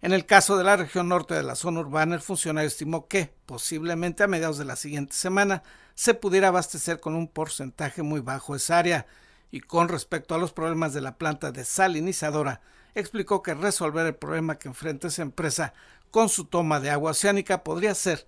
En 0.01 0.13
el 0.13 0.25
caso 0.25 0.57
de 0.57 0.63
la 0.63 0.77
región 0.77 1.09
norte 1.09 1.35
de 1.35 1.43
la 1.43 1.55
zona 1.55 1.81
urbana, 1.81 2.15
el 2.15 2.21
funcionario 2.21 2.67
estimó 2.67 3.07
que, 3.07 3.33
posiblemente 3.45 4.23
a 4.23 4.27
mediados 4.27 4.57
de 4.57 4.65
la 4.65 4.75
siguiente 4.75 5.13
semana, 5.13 5.63
se 5.93 6.13
pudiera 6.13 6.47
abastecer 6.47 6.99
con 6.99 7.15
un 7.15 7.27
porcentaje 7.27 8.01
muy 8.01 8.19
bajo 8.19 8.55
esa 8.55 8.79
área. 8.79 9.05
Y 9.51 9.59
con 9.59 9.89
respecto 9.89 10.33
a 10.33 10.37
los 10.39 10.53
problemas 10.53 10.93
de 10.93 11.01
la 11.01 11.17
planta 11.17 11.51
desalinizadora, 11.51 12.61
explicó 12.95 13.43
que 13.43 13.53
resolver 13.53 14.07
el 14.07 14.15
problema 14.15 14.57
que 14.57 14.69
enfrenta 14.69 15.09
esa 15.09 15.21
empresa 15.21 15.73
con 16.09 16.29
su 16.29 16.45
toma 16.45 16.79
de 16.79 16.89
agua 16.89 17.11
oceánica 17.11 17.63
podría 17.63 17.93
ser 17.93 18.27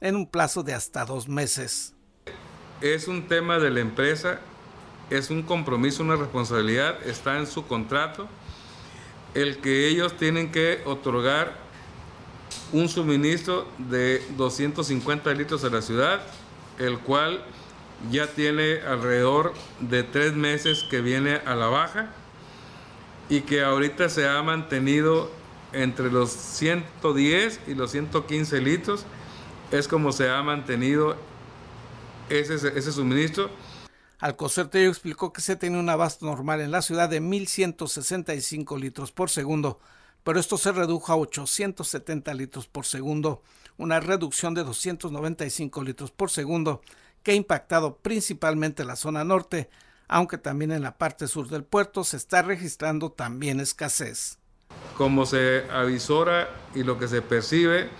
en 0.00 0.16
un 0.16 0.30
plazo 0.30 0.62
de 0.62 0.74
hasta 0.74 1.04
dos 1.04 1.28
meses 1.28 1.94
es 2.84 3.08
un 3.08 3.28
tema 3.28 3.58
de 3.58 3.70
la 3.70 3.80
empresa, 3.80 4.40
es 5.10 5.30
un 5.30 5.42
compromiso, 5.42 6.02
una 6.02 6.16
responsabilidad, 6.16 7.06
está 7.06 7.38
en 7.38 7.46
su 7.46 7.66
contrato, 7.66 8.28
el 9.34 9.58
que 9.58 9.88
ellos 9.88 10.16
tienen 10.16 10.50
que 10.52 10.82
otorgar 10.84 11.56
un 12.72 12.88
suministro 12.88 13.66
de 13.78 14.22
250 14.36 15.32
litros 15.34 15.64
a 15.64 15.70
la 15.70 15.82
ciudad, 15.82 16.22
el 16.78 16.98
cual 16.98 17.44
ya 18.10 18.26
tiene 18.26 18.80
alrededor 18.80 19.54
de 19.80 20.02
tres 20.02 20.34
meses 20.34 20.84
que 20.90 21.00
viene 21.00 21.36
a 21.46 21.54
la 21.54 21.66
baja 21.66 22.10
y 23.28 23.40
que 23.42 23.62
ahorita 23.62 24.08
se 24.08 24.28
ha 24.28 24.42
mantenido 24.42 25.30
entre 25.72 26.10
los 26.10 26.30
110 26.30 27.60
y 27.66 27.74
los 27.74 27.90
115 27.90 28.60
litros, 28.60 29.04
es 29.72 29.88
como 29.88 30.12
se 30.12 30.30
ha 30.30 30.42
mantenido 30.42 31.16
ese, 32.28 32.54
ese 32.54 32.92
suministro. 32.92 33.50
Alcocer 34.24 34.68
Tello 34.68 34.88
explicó 34.88 35.34
que 35.34 35.42
se 35.42 35.54
tiene 35.54 35.78
un 35.78 35.90
abasto 35.90 36.24
normal 36.24 36.62
en 36.62 36.70
la 36.70 36.80
ciudad 36.80 37.10
de 37.10 37.20
1.165 37.20 38.80
litros 38.80 39.12
por 39.12 39.28
segundo, 39.28 39.80
pero 40.22 40.40
esto 40.40 40.56
se 40.56 40.72
redujo 40.72 41.12
a 41.12 41.16
870 41.16 42.32
litros 42.32 42.66
por 42.66 42.86
segundo, 42.86 43.42
una 43.76 44.00
reducción 44.00 44.54
de 44.54 44.64
295 44.64 45.82
litros 45.82 46.10
por 46.10 46.30
segundo 46.30 46.80
que 47.22 47.32
ha 47.32 47.34
impactado 47.34 47.98
principalmente 47.98 48.86
la 48.86 48.96
zona 48.96 49.24
norte, 49.24 49.68
aunque 50.08 50.38
también 50.38 50.72
en 50.72 50.80
la 50.80 50.96
parte 50.96 51.28
sur 51.28 51.48
del 51.50 51.64
puerto 51.64 52.02
se 52.02 52.16
está 52.16 52.40
registrando 52.40 53.12
también 53.12 53.60
escasez. 53.60 54.38
Como 54.96 55.26
se 55.26 55.66
avisora 55.70 56.48
y 56.74 56.82
lo 56.82 56.98
que 56.98 57.08
se 57.08 57.20
percibe 57.20 57.90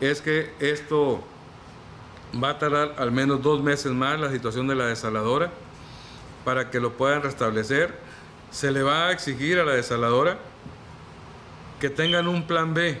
es 0.00 0.22
que 0.22 0.50
esto 0.60 1.22
va 2.42 2.50
a 2.50 2.58
tardar 2.58 2.94
al 2.98 3.12
menos 3.12 3.42
dos 3.42 3.62
meses 3.62 3.92
más 3.92 4.18
la 4.20 4.30
situación 4.30 4.66
de 4.68 4.74
la 4.74 4.86
desaladora 4.86 5.50
para 6.44 6.70
que 6.70 6.80
lo 6.80 6.96
puedan 6.96 7.22
restablecer. 7.22 7.94
Se 8.50 8.70
le 8.70 8.82
va 8.82 9.08
a 9.08 9.12
exigir 9.12 9.58
a 9.58 9.64
la 9.64 9.72
desaladora 9.72 10.38
que 11.80 11.90
tengan 11.90 12.28
un 12.28 12.46
plan 12.46 12.74
B, 12.74 13.00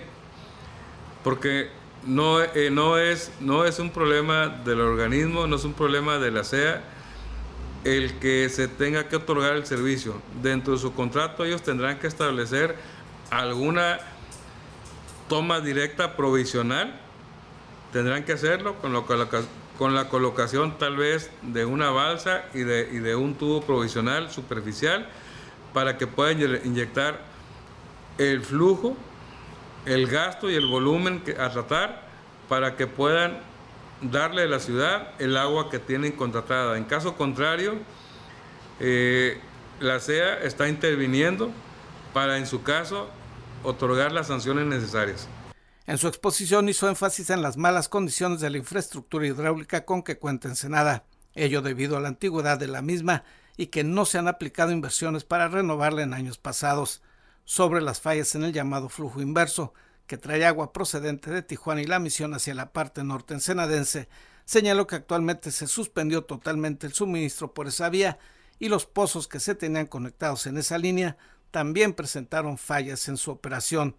porque 1.24 1.70
no, 2.06 2.40
eh, 2.42 2.70
no, 2.70 2.98
es, 2.98 3.32
no 3.40 3.64
es 3.64 3.78
un 3.78 3.90
problema 3.90 4.48
del 4.48 4.80
organismo, 4.80 5.46
no 5.46 5.56
es 5.56 5.64
un 5.64 5.74
problema 5.74 6.18
de 6.18 6.30
la 6.30 6.44
CEA 6.44 6.82
el 7.84 8.18
que 8.18 8.48
se 8.48 8.68
tenga 8.68 9.08
que 9.08 9.16
otorgar 9.16 9.54
el 9.54 9.66
servicio. 9.66 10.20
Dentro 10.42 10.74
de 10.74 10.78
su 10.78 10.94
contrato 10.94 11.44
ellos 11.44 11.62
tendrán 11.62 11.98
que 11.98 12.06
establecer 12.06 12.76
alguna 13.30 13.98
toma 15.28 15.60
directa 15.60 16.16
provisional, 16.16 17.00
tendrán 17.92 18.24
que 18.24 18.32
hacerlo 18.32 18.76
con, 18.76 18.92
con 19.78 19.94
la 19.94 20.08
colocación 20.08 20.78
tal 20.78 20.96
vez 20.96 21.30
de 21.42 21.64
una 21.64 21.90
balsa 21.90 22.44
y 22.54 22.60
de, 22.60 22.88
y 22.92 22.98
de 22.98 23.16
un 23.16 23.34
tubo 23.34 23.62
provisional 23.62 24.30
superficial 24.30 25.08
para 25.72 25.96
que 25.96 26.06
puedan 26.06 26.40
inyectar 26.64 27.20
el 28.18 28.42
flujo, 28.42 28.96
el 29.86 30.06
gasto 30.08 30.50
y 30.50 30.54
el 30.54 30.66
volumen 30.66 31.22
a 31.38 31.50
tratar 31.50 32.08
para 32.48 32.76
que 32.76 32.86
puedan 32.86 33.38
darle 34.00 34.42
a 34.42 34.46
la 34.46 34.60
ciudad 34.60 35.12
el 35.18 35.36
agua 35.36 35.70
que 35.70 35.78
tienen 35.78 36.12
contratada. 36.12 36.76
En 36.76 36.84
caso 36.84 37.16
contrario, 37.16 37.74
eh, 38.80 39.40
la 39.80 40.00
CEA 40.00 40.40
está 40.42 40.68
interviniendo 40.68 41.50
para, 42.12 42.38
en 42.38 42.46
su 42.46 42.62
caso, 42.62 43.08
otorgar 43.62 44.12
las 44.12 44.28
sanciones 44.28 44.66
necesarias. 44.66 45.28
En 45.88 45.96
su 45.96 46.06
exposición 46.06 46.68
hizo 46.68 46.86
énfasis 46.86 47.30
en 47.30 47.40
las 47.40 47.56
malas 47.56 47.88
condiciones 47.88 48.40
de 48.40 48.50
la 48.50 48.58
infraestructura 48.58 49.26
hidráulica 49.26 49.86
con 49.86 50.02
que 50.02 50.18
cuenta 50.18 50.46
Ensenada, 50.46 51.06
ello 51.34 51.62
debido 51.62 51.96
a 51.96 52.00
la 52.00 52.08
antigüedad 52.08 52.58
de 52.58 52.68
la 52.68 52.82
misma 52.82 53.24
y 53.56 53.68
que 53.68 53.84
no 53.84 54.04
se 54.04 54.18
han 54.18 54.28
aplicado 54.28 54.70
inversiones 54.70 55.24
para 55.24 55.48
renovarla 55.48 56.02
en 56.02 56.12
años 56.12 56.36
pasados 56.36 57.00
sobre 57.46 57.80
las 57.80 58.02
fallas 58.02 58.34
en 58.34 58.44
el 58.44 58.52
llamado 58.52 58.90
flujo 58.90 59.22
inverso, 59.22 59.72
que 60.06 60.18
trae 60.18 60.44
agua 60.44 60.74
procedente 60.74 61.30
de 61.30 61.40
Tijuana 61.40 61.80
y 61.80 61.86
la 61.86 62.00
misión 62.00 62.34
hacia 62.34 62.52
la 62.54 62.70
parte 62.74 63.02
norte 63.02 63.32
ensenadense, 63.32 64.10
señaló 64.44 64.86
que 64.86 64.96
actualmente 64.96 65.50
se 65.50 65.66
suspendió 65.66 66.24
totalmente 66.24 66.86
el 66.86 66.92
suministro 66.92 67.54
por 67.54 67.66
esa 67.66 67.88
vía 67.88 68.18
y 68.58 68.68
los 68.68 68.84
pozos 68.84 69.26
que 69.26 69.40
se 69.40 69.54
tenían 69.54 69.86
conectados 69.86 70.46
en 70.46 70.58
esa 70.58 70.76
línea 70.76 71.16
también 71.50 71.94
presentaron 71.94 72.58
fallas 72.58 73.08
en 73.08 73.16
su 73.16 73.30
operación. 73.30 73.96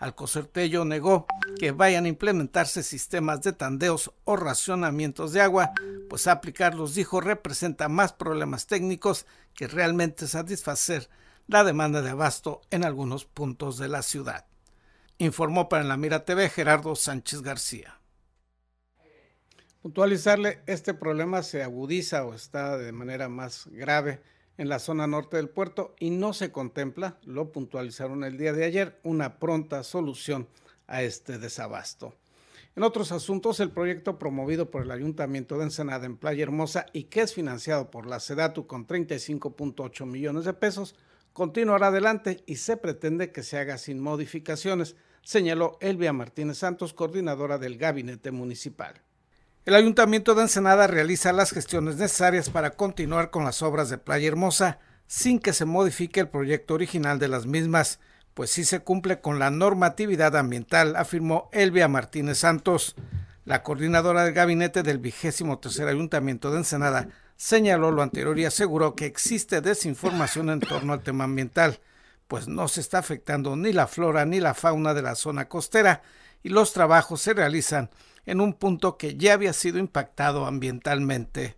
Alcocertello 0.00 0.86
negó 0.86 1.26
que 1.58 1.72
vayan 1.72 2.06
a 2.06 2.08
implementarse 2.08 2.82
sistemas 2.82 3.42
de 3.42 3.52
tandeos 3.52 4.10
o 4.24 4.34
racionamientos 4.34 5.34
de 5.34 5.42
agua, 5.42 5.72
pues 6.08 6.26
aplicarlos, 6.26 6.94
dijo, 6.94 7.20
representa 7.20 7.90
más 7.90 8.14
problemas 8.14 8.66
técnicos 8.66 9.26
que 9.54 9.68
realmente 9.68 10.26
satisfacer 10.26 11.10
la 11.48 11.64
demanda 11.64 12.00
de 12.00 12.10
abasto 12.10 12.62
en 12.70 12.86
algunos 12.86 13.26
puntos 13.26 13.76
de 13.76 13.88
la 13.88 14.00
ciudad. 14.00 14.46
Informó 15.18 15.68
para 15.68 15.84
la 15.84 15.98
Mira 15.98 16.24
TV 16.24 16.48
Gerardo 16.48 16.96
Sánchez 16.96 17.42
García. 17.42 18.00
Puntualizarle, 19.82 20.62
este 20.66 20.94
problema 20.94 21.42
se 21.42 21.62
agudiza 21.62 22.24
o 22.24 22.32
está 22.32 22.78
de 22.78 22.92
manera 22.92 23.28
más 23.28 23.66
grave 23.66 24.22
en 24.60 24.68
la 24.68 24.78
zona 24.78 25.06
norte 25.06 25.38
del 25.38 25.48
puerto 25.48 25.94
y 25.98 26.10
no 26.10 26.34
se 26.34 26.52
contempla, 26.52 27.16
lo 27.24 27.50
puntualizaron 27.50 28.24
el 28.24 28.36
día 28.36 28.52
de 28.52 28.66
ayer, 28.66 29.00
una 29.04 29.38
pronta 29.38 29.82
solución 29.82 30.48
a 30.86 31.02
este 31.02 31.38
desabasto. 31.38 32.12
En 32.76 32.82
otros 32.82 33.10
asuntos, 33.10 33.58
el 33.60 33.70
proyecto 33.70 34.18
promovido 34.18 34.70
por 34.70 34.82
el 34.82 34.90
Ayuntamiento 34.90 35.56
de 35.56 35.64
Ensenada 35.64 36.04
en 36.04 36.18
Playa 36.18 36.42
Hermosa 36.42 36.84
y 36.92 37.04
que 37.04 37.22
es 37.22 37.32
financiado 37.32 37.90
por 37.90 38.06
la 38.06 38.20
SEDATU 38.20 38.66
con 38.66 38.86
35.8 38.86 40.04
millones 40.04 40.44
de 40.44 40.52
pesos, 40.52 40.94
continuará 41.32 41.86
adelante 41.86 42.44
y 42.44 42.56
se 42.56 42.76
pretende 42.76 43.32
que 43.32 43.42
se 43.42 43.56
haga 43.56 43.78
sin 43.78 43.98
modificaciones, 43.98 44.94
señaló 45.22 45.78
Elvia 45.80 46.12
Martínez 46.12 46.58
Santos, 46.58 46.92
coordinadora 46.92 47.56
del 47.56 47.78
gabinete 47.78 48.30
municipal. 48.30 49.00
El 49.66 49.74
Ayuntamiento 49.74 50.34
de 50.34 50.42
Ensenada 50.42 50.86
realiza 50.86 51.34
las 51.34 51.50
gestiones 51.50 51.96
necesarias 51.96 52.48
para 52.48 52.70
continuar 52.70 53.30
con 53.30 53.44
las 53.44 53.60
obras 53.60 53.90
de 53.90 53.98
Playa 53.98 54.26
Hermosa 54.26 54.78
sin 55.06 55.38
que 55.38 55.52
se 55.52 55.66
modifique 55.66 56.18
el 56.18 56.28
proyecto 56.28 56.72
original 56.72 57.18
de 57.18 57.28
las 57.28 57.44
mismas, 57.44 58.00
pues 58.32 58.50
sí 58.50 58.64
se 58.64 58.80
cumple 58.80 59.20
con 59.20 59.38
la 59.38 59.50
normatividad 59.50 60.34
ambiental, 60.34 60.96
afirmó 60.96 61.50
Elvia 61.52 61.88
Martínez 61.88 62.38
Santos. 62.38 62.94
La 63.44 63.62
coordinadora 63.62 64.24
del 64.24 64.32
gabinete 64.32 64.82
del 64.82 64.96
vigésimo 64.96 65.58
tercer 65.58 65.88
Ayuntamiento 65.88 66.50
de 66.50 66.58
Ensenada 66.58 67.08
señaló 67.36 67.90
lo 67.90 68.00
anterior 68.00 68.38
y 68.38 68.46
aseguró 68.46 68.94
que 68.94 69.04
existe 69.04 69.60
desinformación 69.60 70.48
en 70.48 70.60
torno 70.60 70.94
al 70.94 71.02
tema 71.02 71.24
ambiental, 71.24 71.80
pues 72.28 72.48
no 72.48 72.66
se 72.66 72.80
está 72.80 72.96
afectando 72.96 73.56
ni 73.56 73.74
la 73.74 73.86
flora 73.86 74.24
ni 74.24 74.40
la 74.40 74.54
fauna 74.54 74.94
de 74.94 75.02
la 75.02 75.16
zona 75.16 75.48
costera 75.48 76.00
y 76.42 76.48
los 76.48 76.72
trabajos 76.72 77.20
se 77.20 77.34
realizan 77.34 77.90
en 78.26 78.40
un 78.40 78.52
punto 78.54 78.96
que 78.96 79.16
ya 79.16 79.34
había 79.34 79.52
sido 79.52 79.78
impactado 79.78 80.46
ambientalmente. 80.46 81.56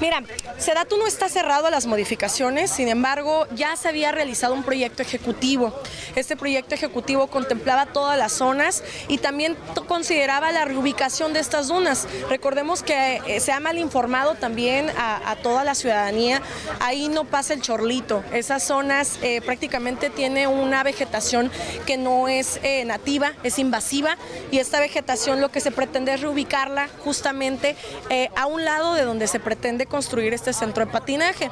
Mira, 0.00 0.22
Sedatu 0.58 0.96
no 0.96 1.06
está 1.06 1.28
cerrado 1.28 1.66
a 1.66 1.70
las 1.70 1.86
modificaciones, 1.86 2.70
sin 2.70 2.88
embargo, 2.88 3.46
ya 3.54 3.76
se 3.76 3.88
había 3.88 4.10
realizado 4.12 4.54
un 4.54 4.62
proyecto 4.62 5.02
ejecutivo. 5.02 5.78
Este 6.16 6.36
proyecto 6.36 6.74
ejecutivo 6.74 7.26
contemplaba 7.26 7.86
todas 7.86 8.18
las 8.18 8.32
zonas 8.32 8.82
y 9.08 9.18
también 9.18 9.56
consideraba 9.86 10.52
la 10.52 10.64
reubicación 10.64 11.32
de 11.32 11.40
estas 11.40 11.68
dunas. 11.68 12.08
Recordemos 12.30 12.82
que 12.82 13.20
eh, 13.26 13.40
se 13.40 13.52
ha 13.52 13.60
mal 13.60 13.78
informado 13.78 14.34
también 14.34 14.90
a, 14.96 15.36
toda 15.42 15.64
la 15.64 15.74
ciudadanía. 15.74 16.42
Ahí 16.80 17.08
no 17.08 17.24
pasa 17.24 17.54
el 17.54 17.62
chorlito. 17.62 18.24
Esas 18.32 18.62
zonas 18.62 19.18
eh, 19.22 19.40
prácticamente 19.40 20.10
tiene 20.10 20.46
una 20.46 20.82
vegetación 20.82 21.50
que 21.86 21.96
no 21.96 22.28
es 22.28 22.58
eh, 22.62 22.84
nativa, 22.84 23.34
es 23.42 23.58
invasiva 23.58 24.16
y 24.50 24.58
esta 24.58 24.80
vegetación 24.80 25.40
lo 25.40 25.50
que 25.50 25.60
se 25.60 25.70
pretende 25.70 26.14
es 26.14 26.20
reubicarla 26.20 26.88
justamente 27.04 27.76
a 28.34 28.46
un 28.46 28.64
lado 28.64 28.94
de 28.94 29.04
donde 29.04 29.26
se 29.26 29.38
pretende 29.38 29.50
pretende 29.60 29.84
construir 29.90 30.32
este 30.32 30.54
centro 30.54 30.86
de 30.86 30.92
patinaje. 30.92 31.50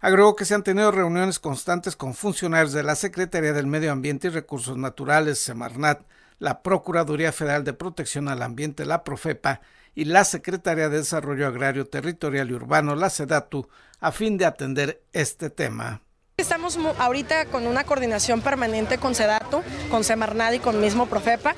Agregó 0.00 0.34
que 0.34 0.44
se 0.44 0.54
han 0.54 0.64
tenido 0.64 0.90
reuniones 0.90 1.38
constantes 1.38 1.94
con 1.94 2.14
funcionarios 2.14 2.72
de 2.72 2.82
la 2.82 2.96
Secretaría 2.96 3.52
del 3.52 3.68
Medio 3.68 3.92
Ambiente 3.92 4.26
y 4.26 4.30
Recursos 4.30 4.76
Naturales, 4.76 5.38
Semarnat, 5.38 6.02
la 6.40 6.62
Procuraduría 6.62 7.32
Federal 7.32 7.64
de 7.64 7.72
Protección 7.72 8.28
al 8.28 8.42
Ambiente, 8.42 8.84
la 8.84 9.04
Profepa, 9.04 9.60
y 9.94 10.06
la 10.06 10.24
Secretaría 10.24 10.88
de 10.88 10.98
Desarrollo 10.98 11.46
Agrario 11.46 11.86
Territorial 11.86 12.50
y 12.50 12.54
Urbano, 12.54 12.96
la 12.96 13.10
SEDATU, 13.10 13.68
a 14.00 14.12
fin 14.12 14.36
de 14.36 14.44
atender 14.44 15.02
este 15.12 15.50
tema. 15.50 16.02
Estamos 16.36 16.76
ahorita 16.98 17.46
con 17.46 17.64
una 17.66 17.84
coordinación 17.84 18.40
permanente 18.40 18.98
con 18.98 19.14
SEDATU, 19.14 19.62
con 19.88 20.02
Semarnat 20.02 20.54
y 20.54 20.58
con 20.58 20.80
mismo 20.80 21.06
Profepa. 21.06 21.54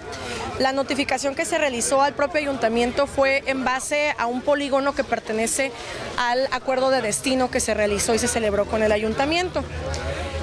La 0.58 0.72
notificación 0.72 1.34
que 1.34 1.46
se 1.46 1.56
realizó 1.56 2.02
al 2.02 2.12
propio 2.12 2.40
ayuntamiento 2.40 3.06
fue 3.06 3.42
en 3.46 3.64
base 3.64 4.14
a 4.18 4.26
un 4.26 4.42
polígono 4.42 4.94
que 4.94 5.02
pertenece 5.02 5.72
al 6.18 6.46
acuerdo 6.52 6.90
de 6.90 7.00
destino 7.00 7.50
que 7.50 7.58
se 7.58 7.72
realizó 7.72 8.14
y 8.14 8.18
se 8.18 8.28
celebró 8.28 8.66
con 8.66 8.82
el 8.82 8.92
ayuntamiento. 8.92 9.64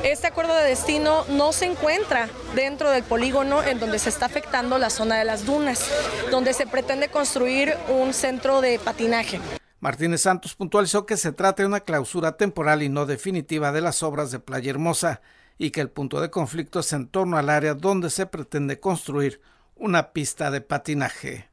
Este 0.03 0.25
acuerdo 0.25 0.55
de 0.55 0.63
destino 0.63 1.25
no 1.29 1.53
se 1.53 1.65
encuentra 1.65 2.27
dentro 2.55 2.89
del 2.89 3.03
polígono 3.03 3.63
en 3.63 3.79
donde 3.79 3.99
se 3.99 4.09
está 4.09 4.25
afectando 4.25 4.79
la 4.79 4.89
zona 4.89 5.15
de 5.15 5.25
las 5.25 5.45
dunas, 5.45 5.85
donde 6.31 6.53
se 6.53 6.65
pretende 6.65 7.07
construir 7.07 7.77
un 7.87 8.15
centro 8.15 8.61
de 8.61 8.79
patinaje. 8.79 9.39
Martínez 9.83 10.21
Santos 10.21 10.55
puntualizó 10.55 11.05
que 11.05 11.17
se 11.17 11.33
trata 11.33 11.61
de 11.61 11.67
una 11.67 11.81
clausura 11.81 12.37
temporal 12.37 12.83
y 12.83 12.87
no 12.87 13.05
definitiva 13.05 13.73
de 13.73 13.81
las 13.81 14.01
obras 14.01 14.31
de 14.31 14.39
Playa 14.39 14.69
Hermosa 14.69 15.19
y 15.57 15.71
que 15.71 15.81
el 15.81 15.89
punto 15.89 16.21
de 16.21 16.29
conflicto 16.29 16.79
es 16.79 16.93
en 16.93 17.09
torno 17.09 17.37
al 17.37 17.49
área 17.49 17.73
donde 17.73 18.09
se 18.09 18.25
pretende 18.25 18.79
construir 18.79 19.41
una 19.75 20.13
pista 20.13 20.51
de 20.51 20.61
patinaje. 20.61 21.49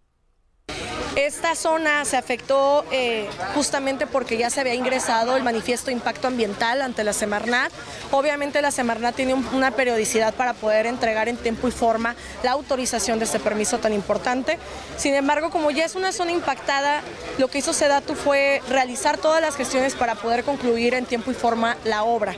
Esta 1.27 1.55
zona 1.55 2.07
se 2.07 2.17
afectó 2.17 2.87
eh, 2.91 3.29
justamente 3.55 4.07
porque 4.07 4.39
ya 4.39 4.49
se 4.49 4.61
había 4.61 4.73
ingresado 4.73 5.37
el 5.37 5.43
manifiesto 5.43 5.91
impacto 5.91 6.29
ambiental 6.29 6.81
ante 6.81 7.05
la 7.05 7.13
Semarnat. 7.13 7.71
Obviamente 8.11 8.63
la 8.63 8.71
Semarnat 8.71 9.17
tiene 9.17 9.35
una 9.35 9.71
periodicidad 9.73 10.33
para 10.33 10.55
poder 10.55 10.87
entregar 10.87 11.29
en 11.29 11.37
tiempo 11.37 11.69
y 11.69 11.73
forma 11.73 12.17
la 12.43 12.53
autorización 12.53 13.19
de 13.19 13.27
este 13.27 13.39
permiso 13.39 13.77
tan 13.79 13.93
importante. 13.93 14.59
Sin 14.97 15.15
embargo, 15.15 15.51
como 15.51 15.71
ya 15.71 15.85
es 15.85 15.95
una 15.95 16.11
zona 16.11 16.33
impactada, 16.33 17.03
lo 17.37 17.49
que 17.49 17.59
hizo 17.59 17.75
Sedatu 17.75 18.15
fue 18.15 18.63
realizar 18.71 19.19
todas 19.19 19.43
las 19.43 19.57
gestiones 19.57 19.95
para 19.95 20.15
poder 20.15 20.43
concluir 20.43 20.95
en 20.95 21.05
tiempo 21.05 21.31
y 21.31 21.35
forma 21.35 21.77
la 21.85 22.03
obra. 22.03 22.35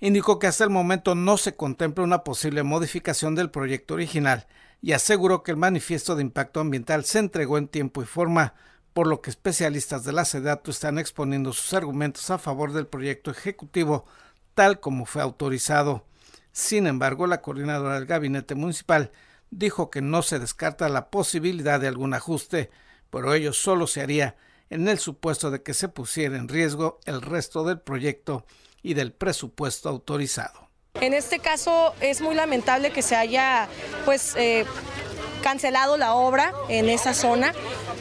Indicó 0.00 0.40
que 0.40 0.48
hasta 0.48 0.64
el 0.64 0.70
momento 0.70 1.14
no 1.14 1.36
se 1.36 1.54
contempla 1.54 2.02
una 2.02 2.24
posible 2.24 2.64
modificación 2.64 3.36
del 3.36 3.50
proyecto 3.50 3.94
original 3.94 4.48
y 4.82 4.92
aseguró 4.92 5.42
que 5.42 5.50
el 5.50 5.56
manifiesto 5.56 6.16
de 6.16 6.22
impacto 6.22 6.60
ambiental 6.60 7.04
se 7.04 7.18
entregó 7.18 7.58
en 7.58 7.68
tiempo 7.68 8.02
y 8.02 8.06
forma, 8.06 8.54
por 8.92 9.06
lo 9.06 9.20
que 9.20 9.30
especialistas 9.30 10.04
de 10.04 10.12
la 10.12 10.24
SEDATU 10.24 10.70
están 10.70 10.98
exponiendo 10.98 11.52
sus 11.52 11.72
argumentos 11.74 12.30
a 12.30 12.38
favor 12.38 12.72
del 12.72 12.86
proyecto 12.86 13.30
ejecutivo 13.30 14.06
tal 14.54 14.80
como 14.80 15.06
fue 15.06 15.22
autorizado. 15.22 16.04
Sin 16.52 16.86
embargo, 16.86 17.26
la 17.26 17.40
coordinadora 17.40 17.94
del 17.94 18.06
gabinete 18.06 18.54
municipal 18.54 19.12
dijo 19.50 19.90
que 19.90 20.02
no 20.02 20.22
se 20.22 20.38
descarta 20.38 20.88
la 20.88 21.10
posibilidad 21.10 21.80
de 21.80 21.88
algún 21.88 22.14
ajuste, 22.14 22.70
pero 23.10 23.34
ello 23.34 23.52
solo 23.52 23.86
se 23.86 24.00
haría 24.00 24.36
en 24.70 24.88
el 24.88 24.98
supuesto 24.98 25.50
de 25.50 25.62
que 25.62 25.74
se 25.74 25.88
pusiera 25.88 26.36
en 26.36 26.48
riesgo 26.48 27.00
el 27.04 27.22
resto 27.22 27.64
del 27.64 27.80
proyecto 27.80 28.46
y 28.82 28.94
del 28.94 29.12
presupuesto 29.12 29.88
autorizado. 29.88 30.69
En 31.00 31.14
este 31.14 31.38
caso 31.38 31.94
es 32.00 32.20
muy 32.20 32.34
lamentable 32.34 32.90
que 32.90 33.00
se 33.00 33.16
haya 33.16 33.68
pues 34.04 34.34
eh, 34.36 34.66
cancelado 35.42 35.96
la 35.96 36.14
obra 36.14 36.52
en 36.68 36.90
esa 36.90 37.14
zona. 37.14 37.52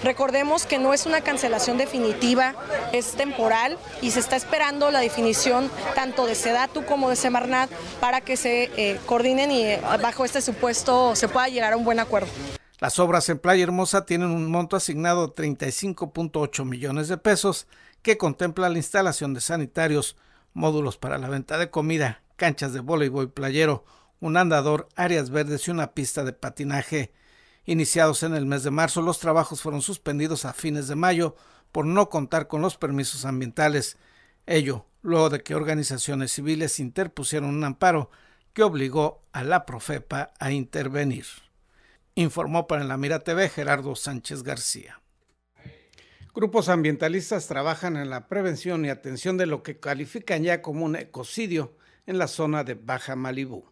Recordemos 0.03 0.65
que 0.65 0.79
no 0.79 0.93
es 0.93 1.05
una 1.05 1.21
cancelación 1.21 1.77
definitiva, 1.77 2.55
es 2.91 3.13
temporal 3.13 3.77
y 4.01 4.11
se 4.11 4.19
está 4.19 4.35
esperando 4.35 4.91
la 4.91 4.99
definición 4.99 5.71
tanto 5.95 6.25
de 6.25 6.35
Sedatu 6.35 6.85
como 6.85 7.09
de 7.09 7.15
Semarnat 7.15 7.69
para 8.01 8.21
que 8.21 8.35
se 8.37 8.71
eh, 8.75 8.99
coordinen 9.05 9.51
y 9.51 9.63
eh, 9.63 9.81
bajo 10.01 10.25
este 10.25 10.41
supuesto 10.41 11.15
se 11.15 11.27
pueda 11.29 11.47
llegar 11.47 11.73
a 11.73 11.77
un 11.77 11.85
buen 11.85 11.99
acuerdo. 11.99 12.29
Las 12.79 12.99
obras 12.99 13.27
en 13.29 13.39
Playa 13.39 13.63
Hermosa 13.63 14.05
tienen 14.05 14.29
un 14.29 14.49
monto 14.49 14.75
asignado 14.77 15.27
de 15.27 15.33
35.8 15.33 16.65
millones 16.65 17.07
de 17.09 17.17
pesos 17.17 17.67
que 18.01 18.17
contempla 18.17 18.69
la 18.69 18.77
instalación 18.77 19.33
de 19.33 19.41
sanitarios, 19.41 20.15
módulos 20.53 20.97
para 20.97 21.17
la 21.17 21.27
venta 21.27 21.57
de 21.57 21.69
comida, 21.69 22.21
canchas 22.39 22.73
de 22.73 22.79
voleibol 22.79 23.31
playero, 23.31 23.85
un 24.19 24.37
andador, 24.37 24.87
áreas 24.95 25.29
verdes 25.29 25.67
y 25.67 25.71
una 25.71 25.93
pista 25.93 26.23
de 26.23 26.33
patinaje. 26.33 27.13
Iniciados 27.65 28.23
en 28.23 28.33
el 28.33 28.47
mes 28.47 28.63
de 28.63 28.71
marzo, 28.71 29.01
los 29.03 29.19
trabajos 29.19 29.61
fueron 29.61 29.83
suspendidos 29.83 30.45
a 30.45 30.53
fines 30.53 30.87
de 30.87 30.95
mayo 30.95 31.35
por 31.71 31.85
no 31.85 32.09
contar 32.09 32.47
con 32.47 32.61
los 32.61 32.77
permisos 32.77 33.25
ambientales. 33.25 33.97
Ello 34.47 34.87
luego 35.01 35.29
de 35.29 35.43
que 35.43 35.53
organizaciones 35.53 36.31
civiles 36.31 36.79
interpusieron 36.79 37.49
un 37.49 37.63
amparo 37.63 38.09
que 38.53 38.63
obligó 38.63 39.21
a 39.31 39.43
la 39.43 39.65
Profepa 39.65 40.31
a 40.39 40.51
intervenir. 40.51 41.25
Informó 42.15 42.67
para 42.67 42.83
la 42.83 42.97
Mira 42.97 43.19
TV 43.19 43.49
Gerardo 43.49 43.95
Sánchez 43.95 44.43
García. 44.43 45.01
Grupos 46.33 46.69
ambientalistas 46.69 47.47
trabajan 47.47 47.97
en 47.97 48.09
la 48.09 48.27
prevención 48.27 48.85
y 48.85 48.89
atención 48.89 49.37
de 49.37 49.45
lo 49.45 49.61
que 49.61 49.79
califican 49.79 50.43
ya 50.43 50.61
como 50.61 50.85
un 50.85 50.95
ecocidio 50.95 51.75
en 52.09 52.17
la 52.17 52.27
zona 52.27 52.63
de 52.63 52.73
Baja 52.73 53.15
Malibú. 53.15 53.65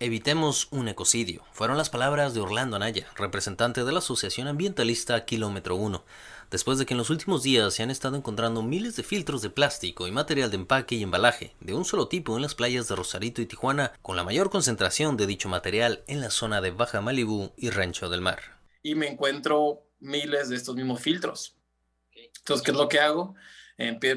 Evitemos 0.00 0.68
un 0.70 0.88
ecocidio, 0.88 1.44
fueron 1.52 1.76
las 1.76 1.90
palabras 1.90 2.32
de 2.32 2.40
Orlando 2.40 2.76
Anaya, 2.76 3.06
representante 3.14 3.84
de 3.84 3.92
la 3.92 3.98
Asociación 3.98 4.48
Ambientalista 4.48 5.26
Kilómetro 5.26 5.76
1, 5.76 6.02
después 6.50 6.78
de 6.78 6.86
que 6.86 6.94
en 6.94 6.98
los 6.98 7.10
últimos 7.10 7.42
días 7.42 7.74
se 7.74 7.82
han 7.82 7.90
estado 7.90 8.16
encontrando 8.16 8.62
miles 8.62 8.96
de 8.96 9.02
filtros 9.02 9.42
de 9.42 9.50
plástico 9.50 10.08
y 10.08 10.12
material 10.12 10.50
de 10.50 10.56
empaque 10.56 10.94
y 10.94 11.02
embalaje 11.02 11.54
de 11.60 11.74
un 11.74 11.84
solo 11.84 12.08
tipo 12.08 12.36
en 12.36 12.42
las 12.42 12.54
playas 12.54 12.88
de 12.88 12.96
Rosarito 12.96 13.42
y 13.42 13.46
Tijuana, 13.46 13.92
con 14.00 14.16
la 14.16 14.24
mayor 14.24 14.48
concentración 14.48 15.18
de 15.18 15.26
dicho 15.26 15.50
material 15.50 16.04
en 16.06 16.22
la 16.22 16.30
zona 16.30 16.62
de 16.62 16.70
Baja 16.70 17.02
Malibú 17.02 17.52
y 17.58 17.68
Rancho 17.68 18.08
del 18.08 18.22
Mar. 18.22 18.40
Y 18.82 18.94
me 18.94 19.08
encuentro 19.08 19.82
miles 20.00 20.48
de 20.48 20.56
estos 20.56 20.74
mismos 20.74 21.02
filtros. 21.02 21.58
Entonces, 22.38 22.64
¿qué 22.64 22.70
es 22.70 22.76
lo 22.78 22.88
que 22.88 23.00
hago? 23.00 23.34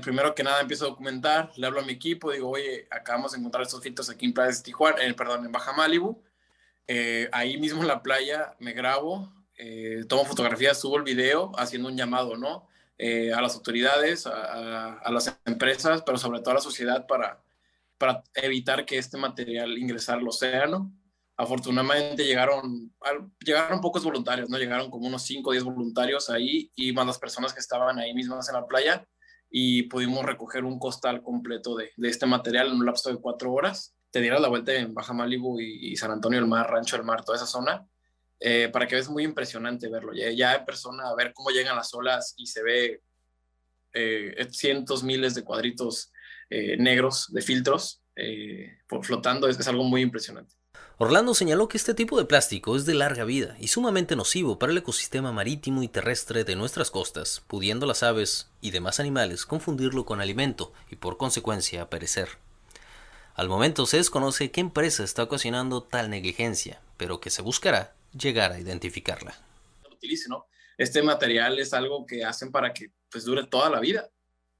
Primero 0.01 0.33
que 0.33 0.43
nada 0.43 0.61
empiezo 0.61 0.85
a 0.85 0.89
documentar, 0.89 1.51
le 1.55 1.67
hablo 1.67 1.81
a 1.81 1.83
mi 1.83 1.93
equipo, 1.93 2.31
digo, 2.31 2.49
oye, 2.49 2.87
acabamos 2.89 3.31
de 3.31 3.37
encontrar 3.37 3.63
estos 3.63 3.81
filtros 3.81 4.09
aquí 4.09 4.25
en 4.25 4.33
Playa 4.33 4.51
de 4.51 4.63
Tijuana, 4.63 5.03
eh, 5.03 5.13
perdón, 5.13 5.45
en 5.45 5.51
Baja 5.51 5.73
Malibu. 5.73 6.23
Eh, 6.87 7.29
ahí 7.31 7.57
mismo 7.57 7.81
en 7.81 7.87
la 7.87 8.01
playa 8.01 8.55
me 8.59 8.73
grabo, 8.73 9.31
eh, 9.57 10.03
tomo 10.09 10.25
fotografías, 10.25 10.79
subo 10.79 10.97
el 10.97 11.03
video 11.03 11.51
haciendo 11.57 11.89
un 11.89 11.97
llamado, 11.97 12.37
¿no? 12.37 12.67
a 13.35 13.41
las 13.41 13.55
autoridades, 13.55 14.27
a, 14.27 14.93
a, 14.99 15.11
las 15.11 15.35
empresas, 15.45 16.03
pero 16.05 16.19
sobre 16.19 16.39
todo 16.39 16.51
a 16.51 16.55
la 16.55 16.61
sociedad 16.61 17.07
para, 17.07 17.41
para 17.97 18.21
evitar 18.35 18.85
que 18.85 18.99
este 18.99 19.17
material 19.17 19.75
ingresara 19.75 20.19
al 20.19 20.27
océano. 20.27 20.93
Afortunadamente 21.35 22.23
llegaron, 22.23 22.93
llegaron 23.43 23.81
pocos 23.81 24.03
voluntarios, 24.03 24.51
¿no? 24.51 24.59
Llegaron 24.59 24.91
como 24.91 25.07
unos 25.07 25.23
5 25.23 25.49
o 25.49 25.51
10 25.51 25.63
voluntarios 25.63 26.29
ahí 26.29 26.71
y 26.75 26.91
más 26.91 27.07
las 27.07 27.17
personas 27.17 27.55
que 27.55 27.59
estaban 27.59 27.97
ahí 27.97 28.13
mismas 28.13 28.47
en 28.49 28.53
la 28.53 28.67
playa 28.67 29.03
y 29.51 29.83
pudimos 29.83 30.25
recoger 30.25 30.63
un 30.63 30.79
costal 30.79 31.21
completo 31.21 31.75
de, 31.75 31.91
de 31.97 32.09
este 32.09 32.25
material 32.25 32.67
en 32.67 32.75
un 32.75 32.85
lapso 32.85 33.11
de 33.11 33.19
cuatro 33.19 33.51
horas. 33.51 33.93
Te 34.09 34.21
dieras 34.21 34.39
la 34.39 34.47
vuelta 34.47 34.73
en 34.73 34.93
Baja 34.93 35.13
Malibu 35.13 35.59
y, 35.59 35.95
San 35.97 36.11
Antonio 36.11 36.39
del 36.39 36.47
Mar, 36.47 36.69
Rancho 36.69 36.95
del 36.95 37.05
Mar, 37.05 37.23
toda 37.23 37.35
esa 37.35 37.45
zona, 37.45 37.85
eh, 38.39 38.69
para 38.71 38.87
que 38.87 38.95
veas 38.95 39.09
muy 39.09 39.23
impresionante 39.23 39.89
verlo. 39.89 40.13
Ya, 40.13 40.31
ya 40.31 40.55
en 40.55 40.65
persona, 40.65 41.13
ver 41.15 41.33
cómo 41.33 41.49
llegan 41.49 41.75
las 41.75 41.93
olas 41.93 42.33
y 42.37 42.45
se 42.45 42.63
ve 42.63 43.01
eh, 43.93 44.47
cientos, 44.51 45.03
miles 45.03 45.35
de 45.35 45.43
cuadritos 45.43 46.13
eh, 46.49 46.77
negros 46.77 47.27
de 47.31 47.41
filtros 47.41 48.01
flotando, 49.01 49.47
es 49.47 49.67
algo 49.67 49.83
muy 49.83 50.01
impresionante. 50.01 50.53
Orlando 51.03 51.33
señaló 51.33 51.67
que 51.67 51.79
este 51.79 51.95
tipo 51.95 52.19
de 52.19 52.25
plástico 52.25 52.75
es 52.75 52.85
de 52.85 52.93
larga 52.93 53.23
vida 53.23 53.55
y 53.59 53.69
sumamente 53.69 54.15
nocivo 54.15 54.59
para 54.59 54.71
el 54.71 54.77
ecosistema 54.77 55.31
marítimo 55.31 55.81
y 55.81 55.87
terrestre 55.87 56.43
de 56.43 56.55
nuestras 56.55 56.91
costas, 56.91 57.41
pudiendo 57.47 57.87
las 57.87 58.03
aves 58.03 58.51
y 58.61 58.69
demás 58.69 58.99
animales 58.99 59.47
confundirlo 59.47 60.05
con 60.05 60.21
alimento 60.21 60.73
y 60.91 60.97
por 60.97 61.17
consecuencia 61.17 61.89
perecer. 61.89 62.29
Al 63.33 63.49
momento 63.49 63.87
se 63.87 63.97
desconoce 63.97 64.51
qué 64.51 64.61
empresa 64.61 65.03
está 65.03 65.23
ocasionando 65.23 65.81
tal 65.81 66.11
negligencia, 66.11 66.83
pero 66.97 67.19
que 67.19 67.31
se 67.31 67.41
buscará 67.41 67.95
llegar 68.15 68.51
a 68.51 68.59
identificarla. 68.59 69.33
Este 70.77 71.01
material 71.01 71.57
es 71.57 71.73
algo 71.73 72.05
que 72.05 72.25
hacen 72.25 72.51
para 72.51 72.73
que 72.73 72.91
pues, 73.09 73.25
dure 73.25 73.47
toda 73.47 73.71
la 73.71 73.79
vida. 73.79 74.11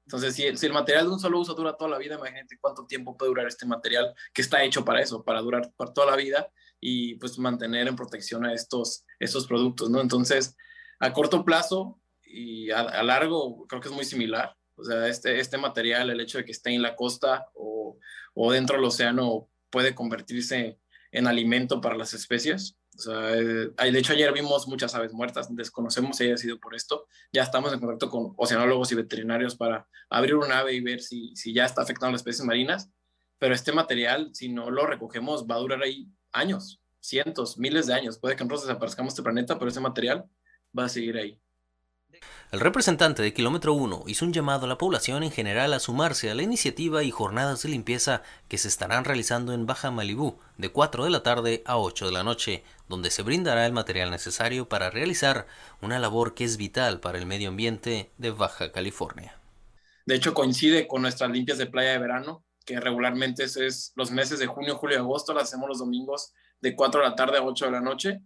Entonces, 0.04 0.34
si, 0.34 0.44
el 0.44 0.72
material 0.72 1.06
de 1.06 1.12
un 1.12 1.20
solo 1.20 1.40
uso 1.40 1.54
dura 1.54 1.76
toda 1.76 1.90
la 1.90 1.98
vida, 1.98 2.16
imagínate 2.16 2.58
cuánto 2.60 2.86
tiempo 2.86 3.16
puede 3.16 3.30
durar 3.30 3.46
este 3.46 3.66
material 3.66 4.12
que 4.34 4.42
está 4.42 4.62
hecho 4.64 4.84
para 4.84 5.00
eso, 5.00 5.22
para 5.24 5.40
durar 5.40 5.72
por 5.76 5.92
toda 5.92 6.10
la 6.10 6.16
vida 6.16 6.48
y 6.80 7.14
pues 7.16 7.38
mantener 7.38 7.86
en 7.86 7.96
protección 7.96 8.44
a 8.44 8.52
estos, 8.52 9.04
estos 9.20 9.46
productos, 9.46 9.90
¿no? 9.90 10.00
Entonces, 10.00 10.56
a 10.98 11.12
corto 11.12 11.44
plazo 11.44 12.00
y 12.24 12.70
a, 12.70 13.02
largo, 13.02 13.66
creo 13.68 13.80
que 13.80 13.88
es 13.88 13.94
muy 13.94 14.04
similar. 14.04 14.56
O 14.74 14.84
sea, 14.84 15.06
este, 15.06 15.38
este 15.38 15.58
material, 15.58 16.10
el 16.10 16.20
hecho 16.20 16.38
de 16.38 16.44
que 16.44 16.52
esté 16.52 16.70
en 16.70 16.82
la 16.82 16.96
costa 16.96 17.46
o, 17.54 17.98
o 18.34 18.52
dentro 18.52 18.76
del 18.76 18.84
océano, 18.84 19.48
puede 19.70 19.94
convertirse 19.94 20.78
en 21.12 21.26
alimento 21.26 21.80
para 21.80 21.96
las 21.96 22.14
especies 22.14 22.76
o 22.94 23.10
eh, 23.28 23.70
de 23.90 23.98
hecho 23.98 24.12
ayer 24.12 24.32
vimos 24.32 24.68
muchas 24.68 24.94
aves 24.94 25.12
muertas, 25.12 25.54
desconocemos 25.54 26.16
si 26.16 26.24
haya 26.24 26.36
sido 26.36 26.58
por 26.58 26.74
esto. 26.74 27.06
Ya 27.32 27.42
estamos 27.42 27.72
en 27.72 27.80
contacto 27.80 28.10
con 28.10 28.34
oceanólogos 28.36 28.92
y 28.92 28.94
veterinarios 28.94 29.56
para 29.56 29.86
abrir 30.10 30.34
un 30.34 30.52
ave 30.52 30.74
y 30.74 30.80
ver 30.80 31.00
si, 31.00 31.34
si 31.34 31.52
ya 31.52 31.64
está 31.64 31.82
afectando 31.82 32.08
a 32.08 32.12
las 32.12 32.20
especies 32.20 32.44
marinas. 32.44 32.90
Pero 33.38 33.54
este 33.54 33.72
material, 33.72 34.30
si 34.34 34.48
no 34.48 34.70
lo 34.70 34.86
recogemos, 34.86 35.46
va 35.46 35.56
a 35.56 35.58
durar 35.58 35.82
ahí 35.82 36.08
años, 36.32 36.80
cientos, 37.00 37.58
miles 37.58 37.86
de 37.86 37.94
años. 37.94 38.18
Puede 38.18 38.36
que 38.36 38.44
nosotros 38.44 38.68
desaparezcamos 38.68 39.14
este 39.14 39.22
planeta, 39.22 39.58
pero 39.58 39.70
ese 39.70 39.80
material 39.80 40.26
va 40.78 40.84
a 40.84 40.88
seguir 40.88 41.16
ahí. 41.16 41.41
El 42.50 42.60
representante 42.60 43.22
de 43.22 43.32
Kilómetro 43.32 43.72
1 43.72 44.04
hizo 44.06 44.26
un 44.26 44.32
llamado 44.32 44.66
a 44.66 44.68
la 44.68 44.76
población 44.76 45.22
en 45.22 45.30
general 45.30 45.72
a 45.72 45.80
sumarse 45.80 46.30
a 46.30 46.34
la 46.34 46.42
iniciativa 46.42 47.02
y 47.02 47.10
jornadas 47.10 47.62
de 47.62 47.70
limpieza 47.70 48.22
que 48.48 48.58
se 48.58 48.68
estarán 48.68 49.04
realizando 49.04 49.54
en 49.54 49.64
Baja 49.64 49.90
Malibú 49.90 50.38
de 50.58 50.70
4 50.70 51.04
de 51.04 51.10
la 51.10 51.22
tarde 51.22 51.62
a 51.64 51.78
8 51.78 52.06
de 52.06 52.12
la 52.12 52.24
noche, 52.24 52.64
donde 52.88 53.10
se 53.10 53.22
brindará 53.22 53.64
el 53.64 53.72
material 53.72 54.10
necesario 54.10 54.68
para 54.68 54.90
realizar 54.90 55.46
una 55.80 55.98
labor 55.98 56.34
que 56.34 56.44
es 56.44 56.58
vital 56.58 57.00
para 57.00 57.16
el 57.16 57.24
medio 57.24 57.48
ambiente 57.48 58.10
de 58.18 58.30
Baja 58.30 58.70
California. 58.70 59.38
De 60.04 60.14
hecho, 60.14 60.34
coincide 60.34 60.86
con 60.86 61.00
nuestras 61.00 61.30
limpias 61.30 61.56
de 61.56 61.66
playa 61.66 61.92
de 61.92 61.98
verano, 61.98 62.44
que 62.66 62.78
regularmente 62.78 63.44
es, 63.44 63.92
los 63.96 64.10
meses 64.10 64.38
de 64.38 64.46
junio, 64.46 64.76
julio 64.76 64.98
y 64.98 65.00
agosto, 65.00 65.32
las 65.32 65.44
hacemos 65.44 65.68
los 65.68 65.78
domingos 65.78 66.34
de 66.60 66.76
4 66.76 67.00
de 67.00 67.08
la 67.08 67.16
tarde 67.16 67.38
a 67.38 67.42
8 67.42 67.64
de 67.64 67.70
la 67.70 67.80
noche 67.80 68.20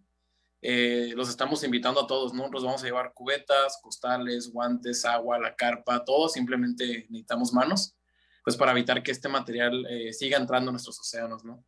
eh, 0.63 1.13
los 1.15 1.29
estamos 1.29 1.63
invitando 1.65 2.01
a 2.01 2.07
todos, 2.07 2.33
¿no? 2.33 2.49
Nos 2.49 2.65
vamos 2.65 2.83
a 2.83 2.87
llevar 2.87 3.13
cubetas, 3.13 3.79
costales, 3.83 4.51
guantes, 4.53 5.05
agua, 5.05 5.39
la 5.39 5.55
carpa, 5.55 6.05
todo, 6.05 6.29
simplemente 6.29 7.07
necesitamos 7.11 7.53
manos, 7.53 7.95
pues 8.43 8.57
para 8.57 8.73
evitar 8.73 9.03
que 9.03 9.13
este 9.13 9.29
material 9.29 9.87
eh, 9.91 10.13
siga 10.13 10.39
entrando 10.39 10.71
a 10.71 10.73
nuestros 10.73 10.99
océanos, 10.99 11.45
¿no? 11.45 11.63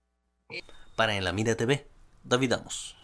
Para 0.96 1.16
En 1.16 1.24
la 1.24 1.33
Mira 1.33 1.55
TV, 1.57 1.87
David 2.24 2.53
Amos. 2.55 2.96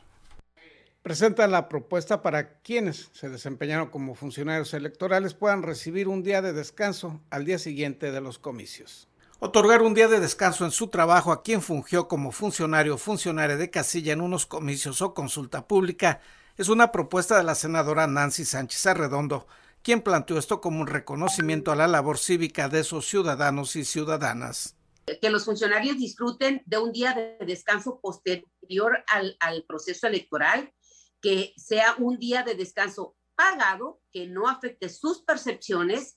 Presentan 1.02 1.50
la 1.50 1.68
propuesta 1.68 2.22
para 2.22 2.60
quienes 2.60 3.10
se 3.12 3.28
desempeñaron 3.28 3.90
como 3.90 4.14
funcionarios 4.14 4.72
electorales 4.72 5.34
puedan 5.34 5.62
recibir 5.62 6.08
un 6.08 6.22
día 6.22 6.40
de 6.40 6.54
descanso 6.54 7.20
al 7.28 7.44
día 7.44 7.58
siguiente 7.58 8.10
de 8.10 8.22
los 8.22 8.38
comicios. 8.38 9.06
Otorgar 9.46 9.82
un 9.82 9.92
día 9.92 10.08
de 10.08 10.20
descanso 10.20 10.64
en 10.64 10.70
su 10.70 10.88
trabajo 10.88 11.30
a 11.30 11.42
quien 11.42 11.60
fungió 11.60 12.08
como 12.08 12.32
funcionario 12.32 12.94
o 12.94 12.98
funcionaria 12.98 13.58
de 13.58 13.68
casilla 13.68 14.14
en 14.14 14.22
unos 14.22 14.46
comicios 14.46 15.02
o 15.02 15.12
consulta 15.12 15.68
pública 15.68 16.22
es 16.56 16.70
una 16.70 16.90
propuesta 16.90 17.36
de 17.36 17.44
la 17.44 17.54
senadora 17.54 18.06
Nancy 18.06 18.46
Sánchez 18.46 18.86
Arredondo, 18.86 19.46
quien 19.82 20.00
planteó 20.00 20.38
esto 20.38 20.62
como 20.62 20.80
un 20.80 20.86
reconocimiento 20.86 21.72
a 21.72 21.76
la 21.76 21.86
labor 21.86 22.16
cívica 22.16 22.70
de 22.70 22.80
esos 22.80 23.06
ciudadanos 23.06 23.76
y 23.76 23.84
ciudadanas. 23.84 24.78
Que 25.20 25.28
los 25.28 25.44
funcionarios 25.44 25.98
disfruten 25.98 26.62
de 26.64 26.78
un 26.78 26.90
día 26.90 27.12
de 27.12 27.44
descanso 27.44 28.00
posterior 28.00 29.04
al, 29.08 29.64
proceso 29.68 30.06
electoral, 30.06 30.72
que 31.20 31.52
sea 31.58 31.96
un 31.98 32.18
día 32.18 32.44
de 32.44 32.54
descanso 32.54 33.14
pagado, 33.34 34.00
que 34.10 34.26
no 34.26 34.48
afecte 34.48 34.88
sus 34.88 35.20
percepciones, 35.20 36.16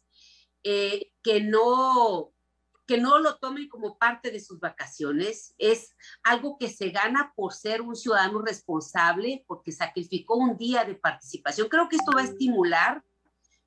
eh, 0.63 1.11
que 1.21 1.41
no 1.41 2.31
que 2.87 2.97
no 2.97 3.19
lo 3.19 3.37
tomen 3.37 3.67
como 3.67 3.97
parte 3.97 4.31
de 4.31 4.39
sus 4.39 4.59
vacaciones, 4.59 5.53
es 5.57 5.95
algo 6.23 6.57
que 6.57 6.69
se 6.69 6.89
gana 6.89 7.33
por 7.35 7.53
ser 7.53 7.81
un 7.81 7.95
ciudadano 7.95 8.41
responsable, 8.41 9.43
porque 9.45 9.73
sacrificó 9.73 10.35
un 10.37 10.57
día 10.57 10.85
de 10.85 10.95
participación. 10.95 11.67
Creo 11.67 11.89
que 11.89 11.97
esto 11.97 12.13
va 12.15 12.21
a 12.21 12.25
estimular 12.25 13.03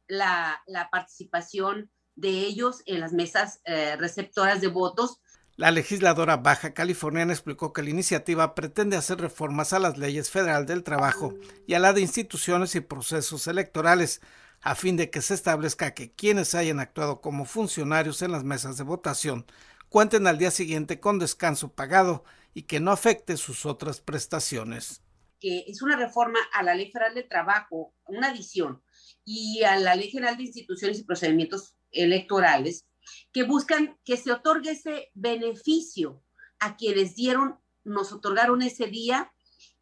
la, 0.08 0.62
participación 0.90 1.90
de 2.16 2.30
ellos 2.30 2.82
en 2.86 3.00
las 3.00 3.12
mesas 3.12 3.60
eh, 3.64 3.96
receptoras 3.96 4.60
de 4.60 4.68
votos. 4.68 5.20
La 5.56 5.70
legisladora 5.70 6.38
baja 6.38 6.72
californiana 6.72 7.34
explicó 7.34 7.74
que 7.74 7.82
la 7.82 7.90
iniciativa 7.90 8.54
pretende 8.54 8.96
hacer 8.96 9.20
reformas 9.20 9.74
a 9.74 9.78
las 9.78 9.98
leyes 9.98 10.30
federal 10.30 10.64
del 10.64 10.82
trabajo 10.82 11.34
y 11.66 11.74
a 11.74 11.78
la 11.78 11.92
de 11.92 12.00
instituciones 12.00 12.74
y 12.74 12.80
procesos 12.80 13.46
electorales, 13.46 14.22
a 14.60 14.74
fin 14.74 14.96
de 14.96 15.10
que 15.10 15.22
se 15.22 15.34
establezca 15.34 15.94
que 15.94 16.12
quienes 16.12 16.54
hayan 16.54 16.80
actuado 16.80 17.20
como 17.20 17.44
funcionarios 17.44 18.22
en 18.22 18.32
las 18.32 18.44
mesas 18.44 18.76
de 18.76 18.84
votación 18.84 19.46
cuenten 19.88 20.26
al 20.26 20.38
día 20.38 20.50
siguiente 20.50 21.00
con 21.00 21.18
descanso 21.18 21.72
pagado 21.72 22.24
y 22.54 22.62
que 22.62 22.80
no 22.80 22.90
afecte 22.92 23.36
sus 23.36 23.66
otras 23.66 24.00
prestaciones. 24.00 25.02
Que 25.40 25.64
es 25.66 25.82
una 25.82 25.96
reforma 25.96 26.38
a 26.52 26.62
la 26.62 26.74
Ley 26.74 26.90
Federal 26.90 27.14
de 27.14 27.22
Trabajo, 27.22 27.94
una 28.06 28.28
adición, 28.28 28.82
y 29.24 29.62
a 29.64 29.76
la 29.76 29.94
Ley 29.94 30.10
General 30.10 30.36
de 30.36 30.44
Instituciones 30.44 30.98
y 30.98 31.04
Procedimientos 31.04 31.74
Electorales, 31.90 32.86
que 33.32 33.44
buscan 33.44 33.98
que 34.04 34.16
se 34.16 34.32
otorgue 34.32 34.72
ese 34.72 35.10
beneficio 35.14 36.22
a 36.58 36.76
quienes 36.76 37.16
dieron, 37.16 37.58
nos 37.84 38.12
otorgaron 38.12 38.62
ese 38.62 38.86
día, 38.86 39.32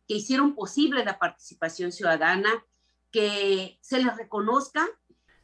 que 0.07 0.15
hicieron 0.15 0.55
posible 0.55 1.05
la 1.05 1.19
participación 1.19 1.93
ciudadana, 1.93 2.65
que 3.11 3.79
se 3.81 4.03
les 4.03 4.17
reconozca. 4.17 4.87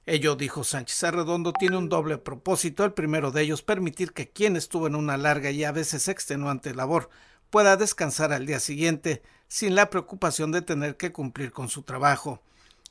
Ello, 0.06 0.36
dijo 0.36 0.64
Sánchez 0.64 1.02
Arredondo, 1.04 1.52
tiene 1.52 1.78
un 1.78 1.88
doble 1.88 2.18
propósito. 2.18 2.84
El 2.84 2.92
primero 2.92 3.30
de 3.30 3.42
ellos, 3.42 3.62
permitir 3.62 4.12
que 4.12 4.30
quien 4.30 4.56
estuvo 4.56 4.86
en 4.86 4.96
una 4.96 5.16
larga 5.16 5.50
y 5.50 5.64
a 5.64 5.72
veces 5.72 6.08
extenuante 6.08 6.74
labor 6.74 7.08
pueda 7.48 7.76
descansar 7.76 8.32
al 8.32 8.46
día 8.46 8.60
siguiente 8.60 9.22
sin 9.48 9.74
la 9.74 9.88
preocupación 9.88 10.52
de 10.52 10.60
tener 10.60 10.96
que 10.96 11.12
cumplir 11.12 11.52
con 11.52 11.68
su 11.68 11.82
trabajo. 11.82 12.42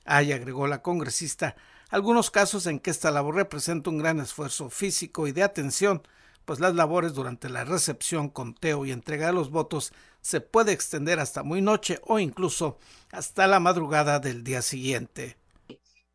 Hay, 0.06 0.32
agregó 0.32 0.68
la 0.68 0.82
congresista, 0.82 1.56
algunos 1.90 2.32
casos 2.32 2.66
en 2.66 2.80
que 2.80 2.90
esta 2.90 3.12
labor 3.12 3.36
representa 3.36 3.90
un 3.90 4.00
gran 4.00 4.20
esfuerzo 4.20 4.70
físico 4.70 5.28
y 5.28 5.32
de 5.32 5.44
atención, 5.44 6.02
pues 6.46 6.60
las 6.60 6.76
labores 6.76 7.14
durante 7.14 7.50
la 7.50 7.64
recepción, 7.64 8.30
conteo 8.30 8.86
y 8.86 8.92
entrega 8.92 9.28
de 9.28 9.34
los 9.34 9.52
votos 9.52 9.94
se 10.22 10.42
puede 10.42 10.72
extender 10.72 11.20
hasta 11.20 11.44
muy 11.44 11.62
noche 11.62 12.00
o 12.06 12.20
incluso 12.20 12.80
hasta 13.12 13.48
la 13.48 13.60
madrugada 13.60 14.20
del 14.20 14.44
día 14.44 14.62
siguiente. 14.62 15.38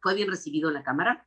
Fue 0.01 0.15
bien 0.15 0.31
recibido 0.31 0.69
en 0.69 0.75
la 0.75 0.83
Cámara. 0.83 1.27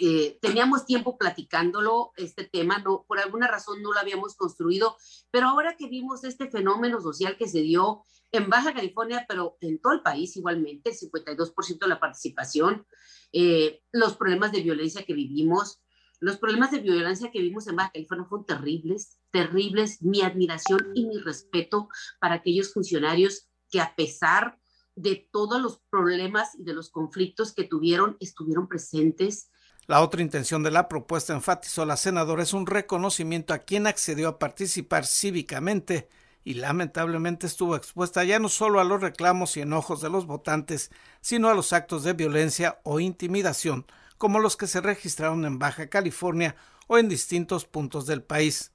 Eh, 0.00 0.38
teníamos 0.40 0.86
tiempo 0.86 1.18
platicándolo, 1.18 2.12
este 2.16 2.44
tema, 2.44 2.78
no, 2.78 3.04
por 3.06 3.18
alguna 3.18 3.46
razón 3.46 3.82
no 3.82 3.92
lo 3.92 4.00
habíamos 4.00 4.36
construido, 4.36 4.96
pero 5.30 5.48
ahora 5.48 5.76
que 5.76 5.88
vimos 5.88 6.24
este 6.24 6.50
fenómeno 6.50 7.00
social 7.00 7.36
que 7.36 7.46
se 7.46 7.60
dio 7.60 8.02
en 8.32 8.48
Baja 8.48 8.72
California, 8.72 9.26
pero 9.28 9.58
en 9.60 9.78
todo 9.78 9.92
el 9.92 10.00
país 10.00 10.34
igualmente, 10.36 10.90
el 10.90 10.96
52% 10.96 11.78
de 11.78 11.88
la 11.88 12.00
participación, 12.00 12.86
eh, 13.32 13.82
los 13.92 14.16
problemas 14.16 14.52
de 14.52 14.62
violencia 14.62 15.04
que 15.04 15.12
vivimos, 15.12 15.81
los 16.22 16.38
problemas 16.38 16.70
de 16.70 16.78
violencia 16.78 17.32
que 17.32 17.40
vimos 17.40 17.66
en 17.66 17.74
Baja 17.74 17.90
California 17.92 18.24
fueron 18.28 18.46
terribles, 18.46 19.18
terribles. 19.32 20.00
Mi 20.02 20.22
admiración 20.22 20.78
y 20.94 21.06
mi 21.06 21.18
respeto 21.18 21.88
para 22.20 22.36
aquellos 22.36 22.72
funcionarios 22.72 23.48
que 23.68 23.80
a 23.80 23.96
pesar 23.96 24.56
de 24.94 25.28
todos 25.32 25.60
los 25.60 25.80
problemas 25.90 26.54
y 26.54 26.62
de 26.62 26.74
los 26.74 26.90
conflictos 26.90 27.52
que 27.52 27.64
tuvieron, 27.64 28.16
estuvieron 28.20 28.68
presentes. 28.68 29.50
La 29.88 30.00
otra 30.00 30.22
intención 30.22 30.62
de 30.62 30.70
la 30.70 30.88
propuesta, 30.88 31.32
enfatizó 31.32 31.84
la 31.84 31.96
senadora, 31.96 32.44
es 32.44 32.52
un 32.52 32.66
reconocimiento 32.66 33.52
a 33.52 33.58
quien 33.58 33.88
accedió 33.88 34.28
a 34.28 34.38
participar 34.38 35.06
cívicamente 35.06 36.08
y 36.44 36.54
lamentablemente 36.54 37.48
estuvo 37.48 37.74
expuesta 37.74 38.22
ya 38.22 38.38
no 38.38 38.48
solo 38.48 38.78
a 38.78 38.84
los 38.84 39.00
reclamos 39.00 39.56
y 39.56 39.62
enojos 39.62 40.00
de 40.00 40.10
los 40.10 40.26
votantes, 40.26 40.92
sino 41.20 41.48
a 41.48 41.54
los 41.54 41.72
actos 41.72 42.04
de 42.04 42.12
violencia 42.12 42.80
o 42.84 43.00
intimidación 43.00 43.86
como 44.22 44.38
los 44.38 44.56
que 44.56 44.68
se 44.68 44.80
registraron 44.80 45.44
en 45.44 45.58
Baja 45.58 45.88
California 45.88 46.54
o 46.86 46.96
en 46.96 47.08
distintos 47.08 47.64
puntos 47.64 48.06
del 48.06 48.22
país. 48.22 48.70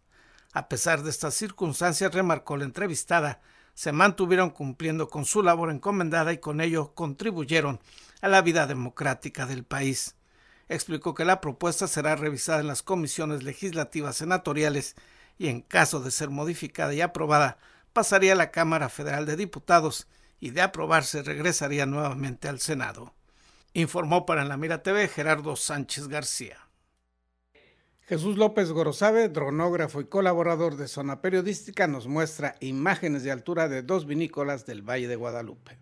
A 0.51 0.67
pesar 0.67 1.03
de 1.03 1.09
estas 1.09 1.35
circunstancias, 1.35 2.13
remarcó 2.13 2.57
la 2.57 2.65
entrevistada, 2.65 3.39
se 3.73 3.93
mantuvieron 3.93 4.49
cumpliendo 4.49 5.07
con 5.07 5.23
su 5.23 5.41
labor 5.41 5.71
encomendada 5.71 6.33
y 6.33 6.39
con 6.39 6.59
ello 6.59 6.93
contribuyeron 6.95 7.79
a 8.19 8.27
la 8.27 8.41
vida 8.41 8.67
democrática 8.67 9.45
del 9.45 9.63
país. 9.63 10.17
Explicó 10.67 11.15
que 11.15 11.23
la 11.23 11.39
propuesta 11.39 11.87
será 11.87 12.17
revisada 12.17 12.59
en 12.59 12.67
las 12.67 12.83
comisiones 12.83 13.43
legislativas 13.43 14.17
senatoriales 14.17 14.97
y 15.37 15.47
en 15.47 15.61
caso 15.61 16.01
de 16.01 16.11
ser 16.11 16.29
modificada 16.29 16.93
y 16.93 16.99
aprobada, 16.99 17.57
pasaría 17.93 18.33
a 18.33 18.35
la 18.35 18.51
Cámara 18.51 18.89
Federal 18.89 19.25
de 19.25 19.37
Diputados 19.37 20.09
y 20.41 20.49
de 20.49 20.59
aprobarse 20.59 21.23
regresaría 21.23 21.85
nuevamente 21.85 22.49
al 22.49 22.59
Senado. 22.59 23.13
Informó 23.73 24.25
para 24.25 24.45
la 24.45 24.57
Mira 24.57 24.83
TV 24.83 25.07
Gerardo 25.07 25.55
Sánchez 25.55 26.07
García. 26.07 26.57
Jesús 28.07 28.37
López 28.37 28.71
Gorosabe, 28.71 29.27
dronógrafo 29.27 29.99
y 29.99 30.05
colaborador 30.05 30.77
de 30.77 30.87
Zona 30.87 31.21
Periodística, 31.21 31.87
nos 31.87 32.07
muestra 32.07 32.55
imágenes 32.61 33.23
de 33.23 33.31
altura 33.31 33.67
de 33.67 33.81
dos 33.81 34.05
vinícolas 34.05 34.65
del 34.65 34.81
Valle 34.81 35.09
de 35.09 35.17
Guadalupe. 35.17 35.77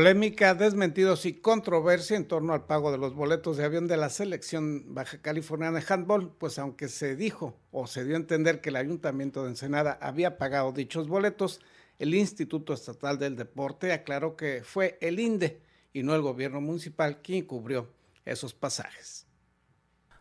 Polémica, 0.00 0.54
desmentidos 0.54 1.26
y 1.26 1.34
controversia 1.34 2.16
en 2.16 2.26
torno 2.26 2.54
al 2.54 2.64
pago 2.64 2.90
de 2.90 2.96
los 2.96 3.12
boletos 3.12 3.58
de 3.58 3.66
avión 3.66 3.86
de 3.86 3.98
la 3.98 4.08
selección 4.08 4.94
baja 4.94 5.20
californiana 5.20 5.78
de 5.78 5.84
handball, 5.86 6.32
pues 6.38 6.58
aunque 6.58 6.88
se 6.88 7.16
dijo 7.16 7.60
o 7.70 7.86
se 7.86 8.06
dio 8.06 8.14
a 8.14 8.20
entender 8.20 8.62
que 8.62 8.70
el 8.70 8.76
ayuntamiento 8.76 9.42
de 9.42 9.50
Ensenada 9.50 9.98
había 10.00 10.38
pagado 10.38 10.72
dichos 10.72 11.06
boletos, 11.06 11.60
el 11.98 12.14
Instituto 12.14 12.72
Estatal 12.72 13.18
del 13.18 13.36
Deporte 13.36 13.92
aclaró 13.92 14.36
que 14.36 14.62
fue 14.64 14.96
el 15.02 15.20
INDE 15.20 15.60
y 15.92 16.02
no 16.02 16.14
el 16.14 16.22
gobierno 16.22 16.62
municipal 16.62 17.20
quien 17.20 17.44
cubrió 17.44 17.92
esos 18.24 18.54
pasajes. 18.54 19.26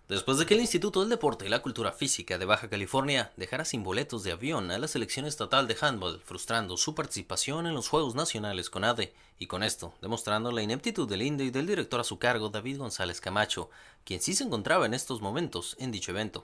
Después 0.09 0.39
de 0.39 0.47
que 0.47 0.55
el 0.55 0.61
Instituto 0.61 1.01
del 1.01 1.09
Deporte 1.09 1.45
y 1.45 1.49
la 1.49 1.61
Cultura 1.61 1.91
Física 1.91 2.39
de 2.39 2.45
Baja 2.45 2.67
California 2.67 3.31
dejara 3.37 3.63
sin 3.63 3.83
boletos 3.83 4.23
de 4.23 4.31
avión 4.31 4.71
a 4.71 4.79
la 4.79 4.87
selección 4.87 5.27
estatal 5.27 5.67
de 5.67 5.77
handball, 5.79 6.19
frustrando 6.25 6.77
su 6.77 6.95
participación 6.95 7.67
en 7.67 7.75
los 7.75 7.89
Juegos 7.89 8.15
Nacionales 8.15 8.71
con 8.71 8.83
ADE, 8.83 9.13
y 9.37 9.45
con 9.45 9.61
esto 9.61 9.93
demostrando 10.01 10.51
la 10.51 10.63
ineptitud 10.63 11.07
del 11.07 11.21
INDE 11.21 11.43
y 11.43 11.51
del 11.51 11.67
director 11.67 11.99
a 11.99 12.03
su 12.03 12.17
cargo, 12.17 12.49
David 12.49 12.79
González 12.79 13.21
Camacho, 13.21 13.69
quien 14.03 14.19
sí 14.19 14.33
se 14.33 14.45
encontraba 14.45 14.87
en 14.87 14.95
estos 14.95 15.21
momentos 15.21 15.75
en 15.77 15.91
dicho 15.91 16.09
evento. 16.09 16.43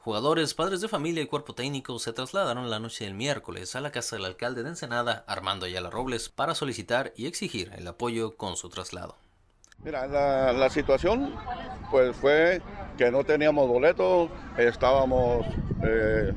Jugadores, 0.00 0.54
padres 0.54 0.80
de 0.80 0.88
familia 0.88 1.22
y 1.22 1.26
cuerpo 1.26 1.54
técnico 1.54 2.00
se 2.00 2.12
trasladaron 2.12 2.68
la 2.68 2.80
noche 2.80 3.04
del 3.04 3.14
miércoles 3.14 3.76
a 3.76 3.80
la 3.80 3.92
casa 3.92 4.16
del 4.16 4.24
alcalde 4.24 4.64
de 4.64 4.70
Ensenada, 4.70 5.24
Armando 5.28 5.66
Ayala 5.66 5.88
Robles, 5.88 6.28
para 6.30 6.56
solicitar 6.56 7.12
y 7.16 7.26
exigir 7.26 7.70
el 7.76 7.86
apoyo 7.86 8.34
con 8.36 8.56
su 8.56 8.68
traslado. 8.68 9.27
Mira, 9.84 10.08
la, 10.08 10.68
situación 10.70 11.34
pues 11.90 12.16
fue 12.16 12.60
que 12.96 13.12
no 13.12 13.22
teníamos 13.22 13.68
boletos, 13.68 14.28
estábamos 14.58 15.46
eh, 15.84 16.32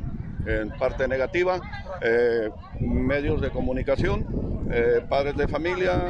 en 0.45 0.69
parte 0.77 1.07
negativa, 1.07 1.59
eh, 2.01 2.51
medios 2.79 3.41
de 3.41 3.49
comunicación, 3.49 4.27
eh, 4.71 5.03
padres 5.09 5.35
de 5.37 5.47
familia, 5.47 6.03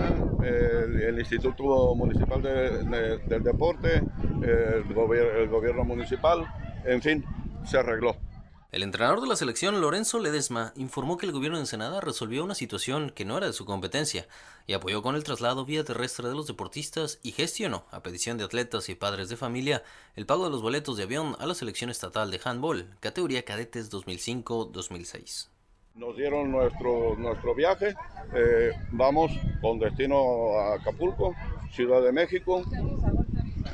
el 0.43 1.17
Instituto 1.17 1.95
Municipal 1.95 2.41
del 2.41 3.43
Deporte, 3.43 4.03
el 4.43 5.47
gobierno 5.47 5.85
municipal, 5.85 6.45
en 6.85 7.01
fin, 7.01 7.25
se 7.63 7.77
arregló. 7.77 8.30
El 8.71 8.84
entrenador 8.84 9.19
de 9.19 9.27
la 9.27 9.36
selección, 9.36 9.81
Lorenzo 9.81 10.17
Ledesma, 10.17 10.71
informó 10.77 11.17
que 11.17 11.25
el 11.25 11.34
gobierno 11.34 11.57
de 11.57 11.63
Ensenada 11.63 11.99
resolvió 11.99 12.41
una 12.41 12.55
situación 12.55 13.10
que 13.10 13.25
no 13.25 13.38
era 13.38 13.47
de 13.47 13.51
su 13.51 13.65
competencia 13.65 14.29
y 14.65 14.71
apoyó 14.71 15.01
con 15.01 15.15
el 15.15 15.25
traslado 15.25 15.65
vía 15.65 15.84
terrestre 15.84 16.29
de 16.29 16.36
los 16.36 16.47
deportistas 16.47 17.19
y 17.21 17.34
gestionó, 17.34 17.84
a 17.91 18.01
petición 18.01 18.38
de 18.38 18.45
atletas 18.45 18.88
y 18.88 18.95
padres 18.95 19.27
de 19.27 19.36
familia, 19.36 19.84
el 20.15 20.25
pago 20.25 20.45
de 20.45 20.51
los 20.51 20.62
boletos 20.62 20.95
de 20.95 21.03
avión 21.03 21.36
a 21.39 21.47
la 21.47 21.53
selección 21.53 21.89
estatal 21.89 22.31
de 22.31 22.39
handball, 22.41 22.88
categoría 23.01 23.43
cadetes 23.43 23.91
2005-2006. 23.91 25.49
Nos 25.95 26.15
dieron 26.15 26.49
nuestro, 26.49 27.17
nuestro 27.17 27.53
viaje, 27.53 27.93
eh, 28.34 28.71
vamos 28.91 29.34
con 29.60 29.79
destino 29.79 30.57
a 30.57 30.75
Acapulco, 30.75 31.36
Ciudad 31.73 32.01
de 32.01 32.13
México, 32.13 32.63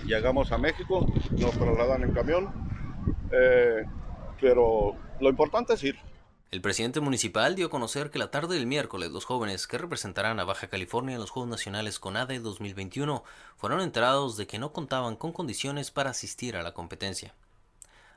llegamos 0.08 0.52
a 0.52 0.58
México, 0.58 1.06
nos 1.38 1.52
trasladan 1.52 2.02
en 2.02 2.14
camión. 2.14 2.52
Eh, 3.32 3.86
pero 4.40 4.96
lo 5.20 5.30
importante 5.30 5.74
es 5.74 5.84
ir. 5.84 5.98
El 6.50 6.62
presidente 6.62 7.02
municipal 7.02 7.56
dio 7.56 7.68
a 7.68 7.70
conocer 7.70 8.10
que 8.10 8.20
la 8.20 8.32
tarde 8.32 8.56
del 8.56 8.68
miércoles 8.68 9.12
los 9.12 9.26
jóvenes 9.26 9.68
que 9.68 9.78
representarán 9.78 10.40
a 10.40 10.46
Baja 10.46 10.70
California 10.70 11.16
en 11.16 11.20
los 11.20 11.30
Juegos 11.30 11.50
Nacionales 11.50 12.00
CONADE 12.00 12.40
2021 12.40 13.22
fueron 13.58 13.82
enterados 13.82 14.38
de 14.38 14.48
que 14.48 14.58
no 14.58 14.72
contaban 14.72 15.18
con 15.18 15.34
condiciones 15.34 15.92
para 15.92 16.12
asistir 16.12 16.56
a 16.56 16.64
la 16.64 16.74
competencia. 16.74 17.34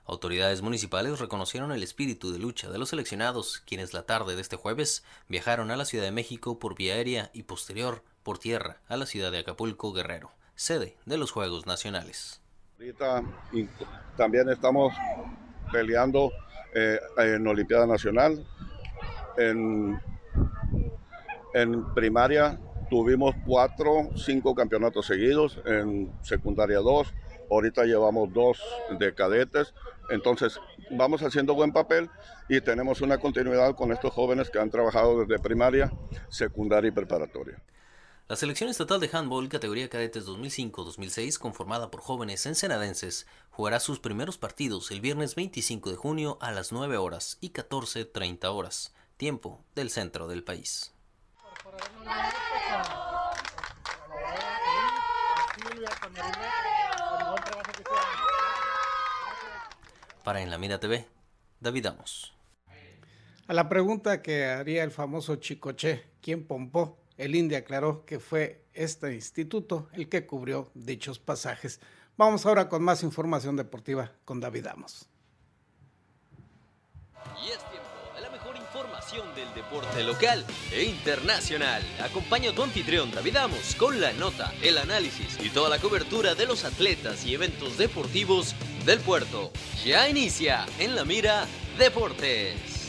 Autoridades 0.06 0.62
municipales 0.62 1.18
reconocieron 1.18 1.72
el 1.72 1.82
espíritu 1.82 2.32
de 2.32 2.38
lucha 2.38 2.70
de 2.70 2.78
los 2.78 2.90
seleccionados, 2.90 3.62
quienes 3.66 3.94
la 3.94 4.04
tarde 4.04 4.36
de 4.36 4.42
este 4.42 4.56
jueves 4.56 5.04
viajaron 5.28 5.72
a 5.72 5.76
la 5.76 5.84
Ciudad 5.84 6.04
de 6.04 6.12
México 6.12 6.60
por 6.60 6.76
vía 6.76 6.94
aérea 6.94 7.30
y 7.32 7.42
posterior 7.42 8.04
por 8.22 8.38
tierra 8.38 8.78
a 8.86 8.96
la 8.96 9.06
ciudad 9.06 9.32
de 9.32 9.38
Acapulco 9.38 9.92
Guerrero, 9.92 10.30
sede 10.54 10.96
de 11.04 11.18
los 11.18 11.32
Juegos 11.32 11.66
Nacionales. 11.66 12.40
Ahorita 12.78 13.22
también 14.16 14.48
estamos 14.48 14.94
peleando 15.72 16.32
eh, 16.74 16.98
en 17.18 17.46
Olimpiada 17.46 17.86
Nacional. 17.86 18.44
En, 19.36 20.00
en 21.54 21.94
primaria 21.94 22.58
tuvimos 22.88 23.34
cuatro, 23.46 24.10
cinco 24.16 24.54
campeonatos 24.54 25.06
seguidos, 25.06 25.60
en 25.64 26.12
secundaria 26.22 26.78
dos, 26.78 27.14
ahorita 27.50 27.84
llevamos 27.84 28.32
dos 28.32 28.60
de 28.98 29.14
cadetes, 29.14 29.72
entonces 30.10 30.60
vamos 30.90 31.22
haciendo 31.22 31.54
buen 31.54 31.72
papel 31.72 32.10
y 32.48 32.60
tenemos 32.60 33.00
una 33.00 33.18
continuidad 33.18 33.74
con 33.76 33.92
estos 33.92 34.12
jóvenes 34.12 34.50
que 34.50 34.58
han 34.58 34.70
trabajado 34.70 35.20
desde 35.20 35.40
primaria, 35.40 35.92
secundaria 36.28 36.88
y 36.88 36.92
preparatoria. 36.92 37.58
La 38.30 38.36
selección 38.36 38.70
estatal 38.70 39.00
de 39.00 39.10
handball 39.12 39.48
categoría 39.48 39.88
cadetes 39.88 40.24
2005-2006, 40.24 41.36
conformada 41.36 41.90
por 41.90 42.00
jóvenes 42.00 42.46
ensenadenses, 42.46 43.26
jugará 43.50 43.80
sus 43.80 43.98
primeros 43.98 44.38
partidos 44.38 44.92
el 44.92 45.00
viernes 45.00 45.34
25 45.34 45.90
de 45.90 45.96
junio 45.96 46.38
a 46.40 46.52
las 46.52 46.70
9 46.70 46.96
horas 46.96 47.38
y 47.40 47.50
14.30 47.50 48.44
horas, 48.54 48.94
tiempo 49.16 49.64
del 49.74 49.90
centro 49.90 50.28
del 50.28 50.44
país. 50.44 50.94
Para 60.22 60.40
En 60.40 60.50
la 60.50 60.58
Mira 60.58 60.78
TV, 60.78 61.04
David 61.58 61.86
Amos. 61.86 62.32
A 63.48 63.54
la 63.54 63.68
pregunta 63.68 64.22
que 64.22 64.46
haría 64.46 64.84
el 64.84 64.92
famoso 64.92 65.34
Chicoche, 65.34 66.04
¿quién 66.22 66.46
pompó? 66.46 66.99
El 67.20 67.34
INDE 67.34 67.56
aclaró 67.56 68.06
que 68.06 68.18
fue 68.18 68.64
este 68.72 69.14
instituto 69.14 69.90
el 69.92 70.08
que 70.08 70.26
cubrió 70.26 70.70
dichos 70.72 71.18
pasajes. 71.18 71.78
Vamos 72.16 72.46
ahora 72.46 72.70
con 72.70 72.82
más 72.82 73.02
información 73.02 73.56
deportiva 73.56 74.10
con 74.24 74.40
David 74.40 74.68
Amos. 74.68 75.06
Y 77.44 77.50
es 77.50 77.58
tiempo 77.68 77.90
de 78.14 78.22
la 78.22 78.30
mejor 78.30 78.56
información 78.56 79.34
del 79.34 79.52
deporte 79.52 80.02
local 80.02 80.46
e 80.72 80.84
internacional. 80.84 81.82
Acompaña 82.02 82.52
a 82.52 82.54
tu 82.54 82.62
anfitrión 82.62 83.10
David 83.10 83.36
Amos 83.36 83.74
con 83.74 84.00
la 84.00 84.14
nota, 84.14 84.54
el 84.62 84.78
análisis 84.78 85.38
y 85.44 85.50
toda 85.50 85.68
la 85.68 85.78
cobertura 85.78 86.34
de 86.34 86.46
los 86.46 86.64
atletas 86.64 87.26
y 87.26 87.34
eventos 87.34 87.76
deportivos 87.76 88.54
del 88.86 89.00
puerto. 89.00 89.52
Ya 89.84 90.08
inicia 90.08 90.64
en 90.78 90.96
la 90.96 91.04
mira 91.04 91.46
Deportes. 91.76 92.79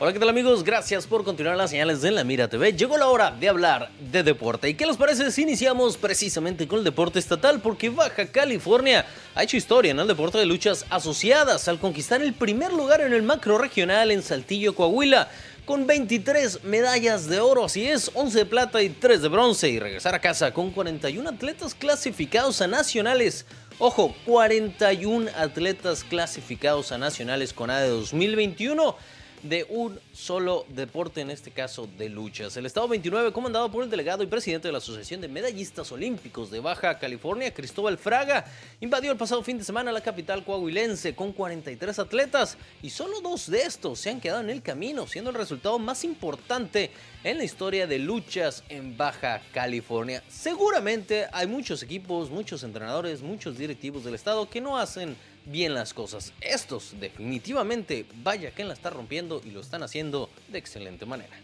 Hola, 0.00 0.12
¿qué 0.12 0.18
tal 0.18 0.28
amigos? 0.30 0.64
Gracias 0.64 1.06
por 1.06 1.22
continuar 1.22 1.56
las 1.56 1.70
señales 1.70 2.00
de 2.02 2.10
La 2.10 2.24
Mira 2.24 2.48
TV. 2.48 2.72
Llegó 2.72 2.98
la 2.98 3.06
hora 3.06 3.30
de 3.30 3.48
hablar 3.48 3.90
de 4.10 4.24
deporte. 4.24 4.68
¿Y 4.68 4.74
qué 4.74 4.84
les 4.84 4.96
parece 4.96 5.30
si 5.30 5.42
iniciamos 5.42 5.96
precisamente 5.96 6.66
con 6.66 6.80
el 6.80 6.84
deporte 6.84 7.20
estatal? 7.20 7.60
Porque 7.60 7.88
Baja 7.88 8.26
California 8.26 9.06
ha 9.36 9.44
hecho 9.44 9.56
historia 9.56 9.92
en 9.92 10.00
el 10.00 10.08
deporte 10.08 10.38
de 10.38 10.46
luchas 10.46 10.84
asociadas 10.90 11.68
al 11.68 11.78
conquistar 11.78 12.20
el 12.20 12.32
primer 12.32 12.72
lugar 12.72 13.00
en 13.00 13.12
el 13.12 13.22
macro 13.22 13.58
regional 13.58 14.10
en 14.10 14.22
Saltillo, 14.22 14.74
Coahuila 14.74 15.28
con 15.64 15.86
23 15.86 16.64
medallas 16.64 17.28
de 17.28 17.38
oro, 17.38 17.64
así 17.64 17.86
es, 17.86 18.10
11 18.14 18.38
de 18.38 18.46
plata 18.46 18.82
y 18.82 18.88
3 18.88 19.22
de 19.22 19.28
bronce, 19.28 19.68
y 19.68 19.78
regresar 19.78 20.14
a 20.14 20.20
casa 20.20 20.52
con 20.52 20.72
41 20.72 21.28
atletas 21.28 21.76
clasificados 21.76 22.60
a 22.60 22.66
nacionales. 22.66 23.46
Ojo, 23.78 24.14
41 24.26 25.30
atletas 25.36 26.02
clasificados 26.02 26.90
a 26.90 26.98
nacionales 26.98 27.52
con 27.52 27.70
ADE 27.70 27.90
2021 27.90 28.96
de 29.42 29.66
un 29.68 29.98
solo 30.12 30.64
deporte, 30.68 31.20
en 31.20 31.30
este 31.30 31.50
caso 31.50 31.88
de 31.98 32.08
luchas. 32.08 32.56
El 32.56 32.66
Estado 32.66 32.88
29, 32.88 33.32
comandado 33.32 33.70
por 33.70 33.82
el 33.82 33.90
delegado 33.90 34.22
y 34.22 34.26
presidente 34.26 34.68
de 34.68 34.72
la 34.72 34.78
Asociación 34.78 35.20
de 35.20 35.28
Medallistas 35.28 35.90
Olímpicos 35.90 36.50
de 36.50 36.60
Baja 36.60 36.98
California, 36.98 37.52
Cristóbal 37.52 37.98
Fraga, 37.98 38.44
invadió 38.80 39.10
el 39.10 39.18
pasado 39.18 39.42
fin 39.42 39.58
de 39.58 39.64
semana 39.64 39.90
la 39.90 40.00
capital 40.00 40.44
coahuilense 40.44 41.14
con 41.14 41.32
43 41.32 41.98
atletas 41.98 42.56
y 42.82 42.90
solo 42.90 43.20
dos 43.20 43.50
de 43.50 43.62
estos 43.62 43.98
se 43.98 44.10
han 44.10 44.20
quedado 44.20 44.40
en 44.40 44.50
el 44.50 44.62
camino, 44.62 45.06
siendo 45.06 45.30
el 45.30 45.36
resultado 45.36 45.78
más 45.78 46.04
importante 46.04 46.90
en 47.24 47.38
la 47.38 47.44
historia 47.44 47.86
de 47.86 47.98
luchas 47.98 48.62
en 48.68 48.96
Baja 48.96 49.42
California. 49.52 50.22
Seguramente 50.28 51.26
hay 51.32 51.46
muchos 51.46 51.82
equipos, 51.82 52.30
muchos 52.30 52.62
entrenadores, 52.62 53.22
muchos 53.22 53.58
directivos 53.58 54.04
del 54.04 54.14
Estado 54.14 54.48
que 54.48 54.60
no 54.60 54.78
hacen 54.78 55.16
bien 55.46 55.74
las 55.74 55.94
cosas. 55.94 56.32
Estos 56.40 56.94
definitivamente, 57.00 58.06
vaya 58.22 58.52
que 58.52 58.64
la 58.64 58.74
está 58.74 58.90
rompiendo 58.90 59.40
y 59.44 59.50
lo 59.50 59.60
están 59.60 59.82
haciendo 59.82 60.30
de 60.48 60.58
excelente 60.58 61.06
manera. 61.06 61.36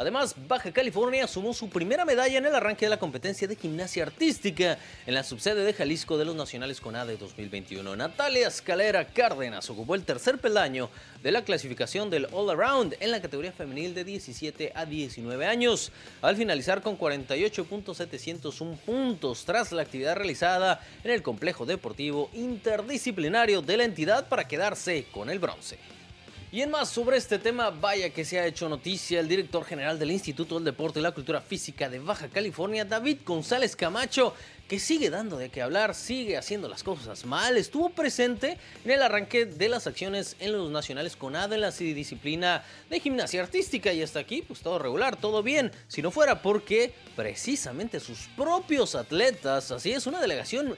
Además, 0.00 0.36
Baja 0.46 0.70
California 0.70 1.26
sumó 1.26 1.52
su 1.52 1.68
primera 1.68 2.04
medalla 2.04 2.38
en 2.38 2.46
el 2.46 2.54
arranque 2.54 2.86
de 2.86 2.90
la 2.90 3.00
competencia 3.00 3.48
de 3.48 3.56
gimnasia 3.56 4.04
artística 4.04 4.78
en 5.04 5.12
la 5.12 5.24
subsede 5.24 5.64
de 5.64 5.72
Jalisco 5.72 6.16
de 6.16 6.24
los 6.24 6.36
Nacionales 6.36 6.80
CONADE 6.80 7.16
2021. 7.16 7.96
Natalia 7.96 8.46
Escalera 8.46 9.08
Cárdenas 9.08 9.68
ocupó 9.70 9.96
el 9.96 10.04
tercer 10.04 10.38
peldaño 10.38 10.88
de 11.20 11.32
la 11.32 11.42
clasificación 11.42 12.10
del 12.10 12.28
All 12.30 12.48
Around 12.48 12.94
en 13.00 13.10
la 13.10 13.20
categoría 13.20 13.50
femenil 13.50 13.92
de 13.92 14.04
17 14.04 14.70
a 14.72 14.86
19 14.86 15.44
años, 15.46 15.90
al 16.22 16.36
finalizar 16.36 16.80
con 16.80 16.96
48.701 16.96 18.78
puntos 18.78 19.44
tras 19.44 19.72
la 19.72 19.82
actividad 19.82 20.14
realizada 20.14 20.80
en 21.02 21.10
el 21.10 21.24
complejo 21.24 21.66
deportivo 21.66 22.30
interdisciplinario 22.34 23.62
de 23.62 23.76
la 23.76 23.82
entidad 23.82 24.28
para 24.28 24.46
quedarse 24.46 25.06
con 25.10 25.28
el 25.28 25.40
bronce. 25.40 25.97
Y 26.50 26.62
en 26.62 26.70
más 26.70 26.88
sobre 26.88 27.18
este 27.18 27.38
tema, 27.38 27.68
vaya 27.68 28.08
que 28.08 28.24
se 28.24 28.40
ha 28.40 28.46
hecho 28.46 28.70
noticia 28.70 29.20
el 29.20 29.28
director 29.28 29.66
general 29.66 29.98
del 29.98 30.10
Instituto 30.10 30.54
del 30.54 30.64
Deporte 30.64 30.98
y 30.98 31.02
la 31.02 31.12
Cultura 31.12 31.42
Física 31.42 31.90
de 31.90 31.98
Baja 31.98 32.28
California, 32.28 32.86
David 32.86 33.18
González 33.22 33.76
Camacho, 33.76 34.32
que 34.66 34.78
sigue 34.78 35.10
dando 35.10 35.36
de 35.36 35.50
qué 35.50 35.60
hablar, 35.60 35.94
sigue 35.94 36.38
haciendo 36.38 36.66
las 36.66 36.82
cosas 36.82 37.26
mal. 37.26 37.58
Estuvo 37.58 37.90
presente 37.90 38.56
en 38.82 38.90
el 38.90 39.02
arranque 39.02 39.44
de 39.44 39.68
las 39.68 39.86
acciones 39.86 40.36
en 40.40 40.52
los 40.52 40.70
nacionales 40.70 41.16
con 41.16 41.36
Adelas 41.36 41.82
y 41.82 41.92
disciplina 41.92 42.64
de 42.88 42.98
gimnasia 42.98 43.42
artística 43.42 43.92
y 43.92 44.02
hasta 44.02 44.20
aquí, 44.20 44.40
pues 44.40 44.60
todo 44.60 44.78
regular, 44.78 45.16
todo 45.16 45.42
bien. 45.42 45.70
Si 45.88 46.00
no 46.00 46.10
fuera 46.10 46.40
porque 46.40 46.94
precisamente 47.14 48.00
sus 48.00 48.20
propios 48.38 48.94
atletas, 48.94 49.70
así 49.70 49.92
es, 49.92 50.06
una 50.06 50.18
delegación 50.18 50.74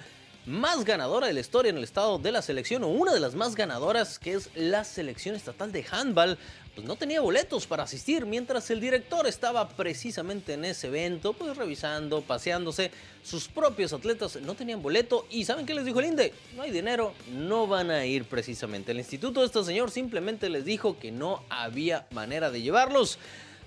más 0.46 0.84
ganadora 0.84 1.26
de 1.26 1.32
la 1.32 1.40
historia 1.40 1.70
en 1.70 1.76
el 1.76 1.84
estado 1.84 2.18
de 2.18 2.32
la 2.32 2.42
selección, 2.42 2.82
o 2.84 2.88
una 2.88 3.12
de 3.12 3.20
las 3.20 3.34
más 3.34 3.54
ganadoras, 3.54 4.18
que 4.18 4.34
es 4.34 4.50
la 4.54 4.84
selección 4.84 5.34
estatal 5.34 5.72
de 5.72 5.84
handball, 5.90 6.38
pues 6.74 6.86
no 6.86 6.96
tenía 6.96 7.20
boletos 7.20 7.66
para 7.66 7.82
asistir, 7.82 8.26
mientras 8.26 8.70
el 8.70 8.80
director 8.80 9.26
estaba 9.26 9.68
precisamente 9.68 10.54
en 10.54 10.64
ese 10.64 10.86
evento, 10.86 11.32
pues 11.32 11.56
revisando, 11.56 12.22
paseándose. 12.22 12.90
Sus 13.22 13.48
propios 13.48 13.92
atletas 13.92 14.38
no 14.40 14.54
tenían 14.54 14.80
boleto 14.80 15.26
y 15.30 15.44
¿saben 15.44 15.66
qué 15.66 15.74
les 15.74 15.84
dijo 15.84 16.00
el 16.00 16.06
INDE? 16.06 16.32
No 16.54 16.62
hay 16.62 16.70
dinero, 16.70 17.12
no 17.32 17.66
van 17.66 17.90
a 17.90 18.06
ir 18.06 18.24
precisamente. 18.24 18.92
El 18.92 18.98
instituto 18.98 19.40
de 19.40 19.46
este 19.46 19.62
señor 19.64 19.90
simplemente 19.90 20.48
les 20.48 20.64
dijo 20.64 20.98
que 20.98 21.10
no 21.10 21.42
había 21.50 22.06
manera 22.12 22.50
de 22.50 22.62
llevarlos. 22.62 23.18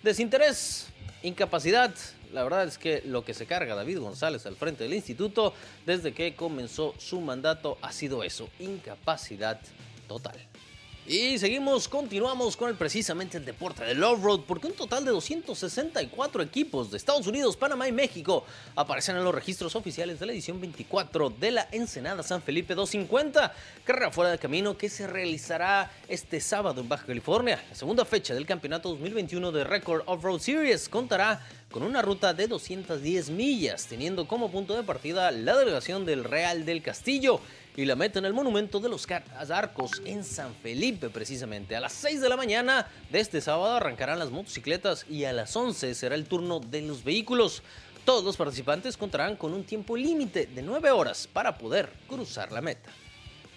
Desinterés, 0.01 0.87
incapacidad, 1.21 1.93
la 2.33 2.43
verdad 2.43 2.65
es 2.65 2.77
que 2.77 3.01
lo 3.05 3.23
que 3.23 3.33
se 3.33 3.45
carga 3.45 3.75
David 3.75 3.99
González 3.99 4.45
al 4.45 4.55
frente 4.55 4.83
del 4.83 4.93
instituto 4.93 5.53
desde 5.85 6.13
que 6.13 6.35
comenzó 6.35 6.93
su 6.97 7.21
mandato 7.21 7.77
ha 7.81 7.91
sido 7.91 8.23
eso, 8.23 8.49
incapacidad 8.59 9.59
total. 10.07 10.37
Y 11.05 11.37
seguimos, 11.37 11.89
continuamos 11.89 12.55
con 12.55 12.69
el 12.69 12.75
precisamente 12.75 13.37
el 13.37 13.43
deporte 13.43 13.83
del 13.83 14.01
off-road, 14.01 14.43
porque 14.47 14.67
un 14.67 14.73
total 14.73 15.03
de 15.03 15.11
264 15.11 16.41
equipos 16.41 16.91
de 16.91 16.95
Estados 16.95 17.27
Unidos, 17.27 17.57
Panamá 17.57 17.89
y 17.89 17.91
México 17.91 18.45
aparecen 18.73 19.17
en 19.17 19.25
los 19.25 19.35
registros 19.35 19.75
oficiales 19.75 20.17
de 20.21 20.25
la 20.25 20.31
edición 20.31 20.61
24 20.61 21.29
de 21.31 21.51
la 21.51 21.67
Ensenada 21.73 22.23
San 22.23 22.41
Felipe 22.41 22.73
250, 22.73 23.53
carrera 23.83 24.11
fuera 24.11 24.31
de 24.31 24.37
camino 24.37 24.77
que 24.77 24.87
se 24.87 25.05
realizará 25.05 25.91
este 26.07 26.39
sábado 26.39 26.79
en 26.79 26.87
Baja 26.87 27.05
California. 27.05 27.61
La 27.69 27.75
segunda 27.75 28.05
fecha 28.05 28.33
del 28.33 28.45
campeonato 28.45 28.87
2021 28.87 29.51
de 29.51 29.65
Record 29.65 30.03
Off-Road 30.05 30.39
Series 30.39 30.87
contará 30.87 31.45
con 31.73 31.81
una 31.81 32.03
ruta 32.03 32.35
de 32.35 32.47
210 32.47 33.31
millas, 33.31 33.87
teniendo 33.87 34.27
como 34.27 34.51
punto 34.51 34.75
de 34.75 34.83
partida 34.83 35.31
la 35.31 35.57
delegación 35.57 36.05
del 36.05 36.23
Real 36.23 36.65
del 36.65 36.83
Castillo 36.83 37.39
y 37.75 37.85
la 37.85 37.95
meta 37.95 38.19
en 38.19 38.25
el 38.25 38.33
monumento 38.33 38.79
de 38.79 38.89
los 38.89 39.07
Arcos 39.49 39.99
en 40.05 40.23
San 40.23 40.53
Felipe 40.53 41.09
precisamente. 41.09 41.75
A 41.75 41.79
las 41.79 41.93
6 41.93 42.21
de 42.21 42.29
la 42.29 42.37
mañana 42.37 42.87
de 43.11 43.19
este 43.19 43.41
sábado 43.41 43.73
arrancarán 43.73 44.19
las 44.19 44.29
motocicletas 44.29 45.07
y 45.09 45.23
a 45.23 45.33
las 45.33 45.55
11 45.55 45.95
será 45.95 46.13
el 46.13 46.25
turno 46.25 46.59
de 46.59 46.83
los 46.83 47.03
vehículos. 47.03 47.63
Todos 48.05 48.23
los 48.23 48.37
participantes 48.37 48.95
contarán 48.95 49.35
con 49.35 49.51
un 49.51 49.63
tiempo 49.63 49.97
límite 49.97 50.45
de 50.45 50.61
9 50.61 50.91
horas 50.91 51.27
para 51.33 51.57
poder 51.57 51.89
cruzar 52.07 52.51
la 52.51 52.61
meta. 52.61 52.91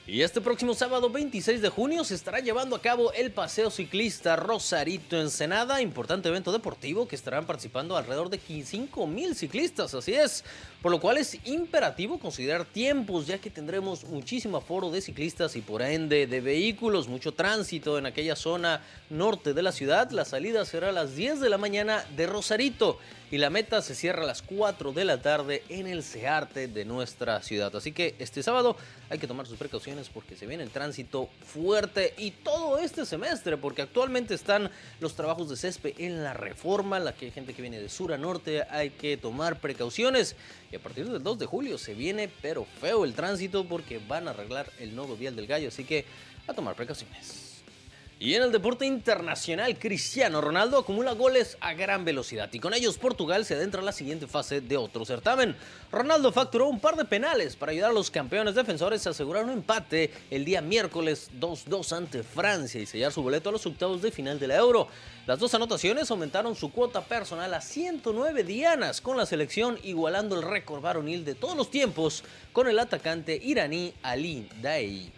Y 0.08 0.22
este 0.22 0.40
próximo 0.40 0.72
sábado 0.72 1.10
26 1.10 1.60
de 1.60 1.68
junio 1.68 2.04
se 2.04 2.14
estará 2.14 2.38
llevando 2.38 2.76
a 2.76 2.80
cabo 2.80 3.12
el 3.12 3.32
Paseo 3.32 3.72
Ciclista 3.72 4.36
Rosarito 4.36 5.20
Ensenada, 5.20 5.82
importante 5.82 6.28
evento 6.28 6.52
deportivo 6.52 7.08
que 7.08 7.16
estarán 7.16 7.44
participando 7.44 7.96
alrededor 7.96 8.30
de 8.30 8.38
5 8.38 9.04
mil 9.08 9.34
ciclistas, 9.34 9.94
así 9.94 10.14
es, 10.14 10.44
por 10.80 10.92
lo 10.92 11.00
cual 11.00 11.18
es 11.18 11.36
imperativo 11.44 12.20
considerar 12.20 12.66
tiempos 12.66 13.26
ya 13.26 13.38
que 13.38 13.50
tendremos 13.50 14.04
muchísimo 14.04 14.58
aforo 14.58 14.92
de 14.92 15.00
ciclistas 15.00 15.56
y 15.56 15.60
por 15.60 15.82
ende 15.82 16.28
de 16.28 16.40
vehículos, 16.40 17.08
mucho 17.08 17.34
tránsito 17.34 17.98
en 17.98 18.06
aquella 18.06 18.36
zona 18.36 18.82
norte 19.10 19.54
de 19.54 19.62
la 19.64 19.72
ciudad. 19.72 20.12
La 20.12 20.24
salida 20.24 20.64
será 20.64 20.90
a 20.90 20.92
las 20.92 21.16
10 21.16 21.40
de 21.40 21.50
la 21.50 21.58
mañana 21.58 22.04
de 22.14 22.28
Rosarito 22.28 23.00
y 23.30 23.38
la 23.38 23.50
meta 23.50 23.82
se 23.82 23.94
cierra 23.94 24.22
a 24.22 24.26
las 24.26 24.42
4 24.42 24.92
de 24.92 25.04
la 25.04 25.20
tarde 25.20 25.64
en 25.68 25.86
el 25.86 26.02
Cearte 26.02 26.68
de 26.68 26.84
nuestra 26.84 27.42
ciudad. 27.42 27.74
Así 27.74 27.92
que 27.92 28.14
este 28.18 28.42
sábado 28.42 28.76
hay 29.10 29.18
que 29.18 29.26
tomar 29.26 29.46
sus 29.46 29.58
precauciones 29.58 30.08
porque 30.08 30.36
se 30.36 30.46
viene 30.46 30.62
el 30.62 30.70
tránsito 30.70 31.28
fuerte 31.44 32.14
y 32.18 32.30
todo 32.30 32.78
este 32.78 33.04
semestre 33.04 33.56
porque 33.56 33.82
actualmente 33.82 34.34
están 34.34 34.70
los 35.00 35.14
trabajos 35.14 35.50
de 35.50 35.56
césped 35.56 35.94
en 35.98 36.22
la 36.22 36.34
reforma, 36.34 37.00
la 37.00 37.14
que 37.14 37.26
hay 37.26 37.32
gente 37.32 37.54
que 37.54 37.62
viene 37.62 37.80
de 37.80 37.88
sur 37.88 38.12
a 38.12 38.18
norte, 38.18 38.62
hay 38.70 38.90
que 38.90 39.16
tomar 39.16 39.60
precauciones 39.60 40.36
y 40.70 40.76
a 40.76 40.80
partir 40.80 41.08
del 41.08 41.22
2 41.22 41.38
de 41.38 41.46
julio 41.46 41.78
se 41.78 41.94
viene 41.94 42.30
pero 42.42 42.64
feo 42.80 43.04
el 43.04 43.14
tránsito 43.14 43.66
porque 43.66 44.00
van 44.06 44.28
a 44.28 44.30
arreglar 44.30 44.70
el 44.78 44.94
nodo 44.94 45.16
vial 45.16 45.34
del 45.34 45.46
gallo, 45.46 45.68
así 45.68 45.84
que 45.84 46.04
a 46.46 46.54
tomar 46.54 46.76
precauciones. 46.76 47.45
Y 48.18 48.32
en 48.32 48.42
el 48.42 48.50
deporte 48.50 48.86
internacional, 48.86 49.78
Cristiano 49.78 50.40
Ronaldo 50.40 50.78
acumula 50.78 51.12
goles 51.12 51.58
a 51.60 51.74
gran 51.74 52.06
velocidad 52.06 52.48
y 52.50 52.60
con 52.60 52.72
ellos 52.72 52.96
Portugal 52.96 53.44
se 53.44 53.52
adentra 53.52 53.82
a 53.82 53.84
la 53.84 53.92
siguiente 53.92 54.26
fase 54.26 54.62
de 54.62 54.78
otro 54.78 55.04
certamen. 55.04 55.54
Ronaldo 55.92 56.32
facturó 56.32 56.66
un 56.66 56.80
par 56.80 56.96
de 56.96 57.04
penales 57.04 57.56
para 57.56 57.72
ayudar 57.72 57.90
a 57.90 57.92
los 57.94 58.10
campeones 58.10 58.54
defensores 58.54 59.06
a 59.06 59.10
asegurar 59.10 59.44
un 59.44 59.50
empate 59.50 60.10
el 60.30 60.46
día 60.46 60.62
miércoles 60.62 61.30
2-2 61.38 61.94
ante 61.94 62.22
Francia 62.22 62.80
y 62.80 62.86
sellar 62.86 63.12
su 63.12 63.22
boleto 63.22 63.50
a 63.50 63.52
los 63.52 63.66
octavos 63.66 64.00
de 64.00 64.10
final 64.10 64.38
de 64.38 64.48
la 64.48 64.56
Euro. 64.56 64.88
Las 65.26 65.38
dos 65.38 65.52
anotaciones 65.52 66.10
aumentaron 66.10 66.56
su 66.56 66.72
cuota 66.72 67.04
personal 67.04 67.52
a 67.52 67.60
109 67.60 68.44
dianas 68.44 69.02
con 69.02 69.18
la 69.18 69.26
selección 69.26 69.78
igualando 69.82 70.36
el 70.36 70.42
récord 70.42 70.80
varonil 70.80 71.26
de 71.26 71.34
todos 71.34 71.54
los 71.54 71.70
tiempos 71.70 72.24
con 72.54 72.66
el 72.66 72.78
atacante 72.78 73.38
iraní 73.44 73.92
Ali 74.02 74.48
Daei. 74.62 75.12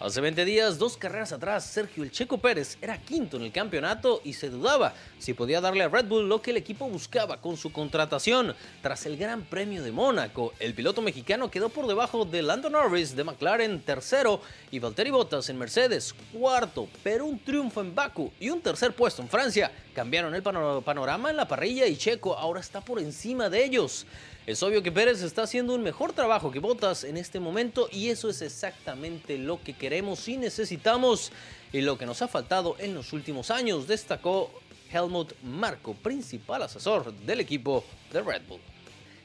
Hace 0.00 0.22
20 0.22 0.46
días, 0.46 0.78
dos 0.78 0.96
carreras 0.96 1.30
atrás, 1.30 1.62
Sergio 1.62 2.02
El 2.02 2.10
Checo 2.10 2.38
Pérez 2.38 2.78
era 2.80 2.96
quinto 2.96 3.36
en 3.36 3.42
el 3.42 3.52
campeonato 3.52 4.22
y 4.24 4.32
se 4.32 4.48
dudaba 4.48 4.94
si 5.18 5.34
podía 5.34 5.60
darle 5.60 5.84
a 5.84 5.90
Red 5.90 6.06
Bull 6.06 6.26
lo 6.26 6.40
que 6.40 6.52
el 6.52 6.56
equipo 6.56 6.88
buscaba 6.88 7.38
con 7.42 7.58
su 7.58 7.70
contratación. 7.70 8.54
Tras 8.80 9.04
el 9.04 9.18
Gran 9.18 9.42
Premio 9.42 9.82
de 9.82 9.92
Mónaco, 9.92 10.54
el 10.58 10.72
piloto 10.72 11.02
mexicano 11.02 11.50
quedó 11.50 11.68
por 11.68 11.86
debajo 11.86 12.24
de 12.24 12.40
Lando 12.40 12.70
Norris 12.70 13.14
de 13.14 13.24
McLaren 13.24 13.82
tercero 13.82 14.40
y 14.70 14.78
Valtteri 14.78 15.10
Bottas 15.10 15.50
en 15.50 15.58
Mercedes 15.58 16.14
cuarto, 16.32 16.88
pero 17.02 17.26
un 17.26 17.38
triunfo 17.38 17.82
en 17.82 17.94
Baku 17.94 18.32
y 18.40 18.48
un 18.48 18.62
tercer 18.62 18.94
puesto 18.94 19.20
en 19.20 19.28
Francia 19.28 19.70
cambiaron 19.94 20.34
el 20.34 20.42
panorama 20.42 21.28
en 21.28 21.36
la 21.36 21.46
parrilla 21.46 21.86
y 21.86 21.98
Checo 21.98 22.38
ahora 22.38 22.60
está 22.60 22.80
por 22.80 23.00
encima 23.00 23.50
de 23.50 23.66
ellos. 23.66 24.06
Es 24.50 24.64
obvio 24.64 24.82
que 24.82 24.90
Pérez 24.90 25.22
está 25.22 25.44
haciendo 25.44 25.76
un 25.76 25.82
mejor 25.84 26.12
trabajo 26.12 26.50
que 26.50 26.58
Bottas 26.58 27.04
en 27.04 27.16
este 27.16 27.38
momento 27.38 27.88
y 27.92 28.08
eso 28.08 28.28
es 28.28 28.42
exactamente 28.42 29.38
lo 29.38 29.62
que 29.62 29.74
queremos 29.74 30.26
y 30.26 30.38
necesitamos 30.38 31.30
y 31.72 31.82
lo 31.82 31.96
que 31.96 32.04
nos 32.04 32.20
ha 32.20 32.26
faltado 32.26 32.74
en 32.80 32.92
los 32.92 33.12
últimos 33.12 33.52
años, 33.52 33.86
destacó 33.86 34.50
Helmut 34.90 35.34
Marco, 35.44 35.94
principal 35.94 36.64
asesor 36.64 37.12
del 37.12 37.38
equipo 37.38 37.84
de 38.12 38.22
Red 38.22 38.42
Bull. 38.48 38.69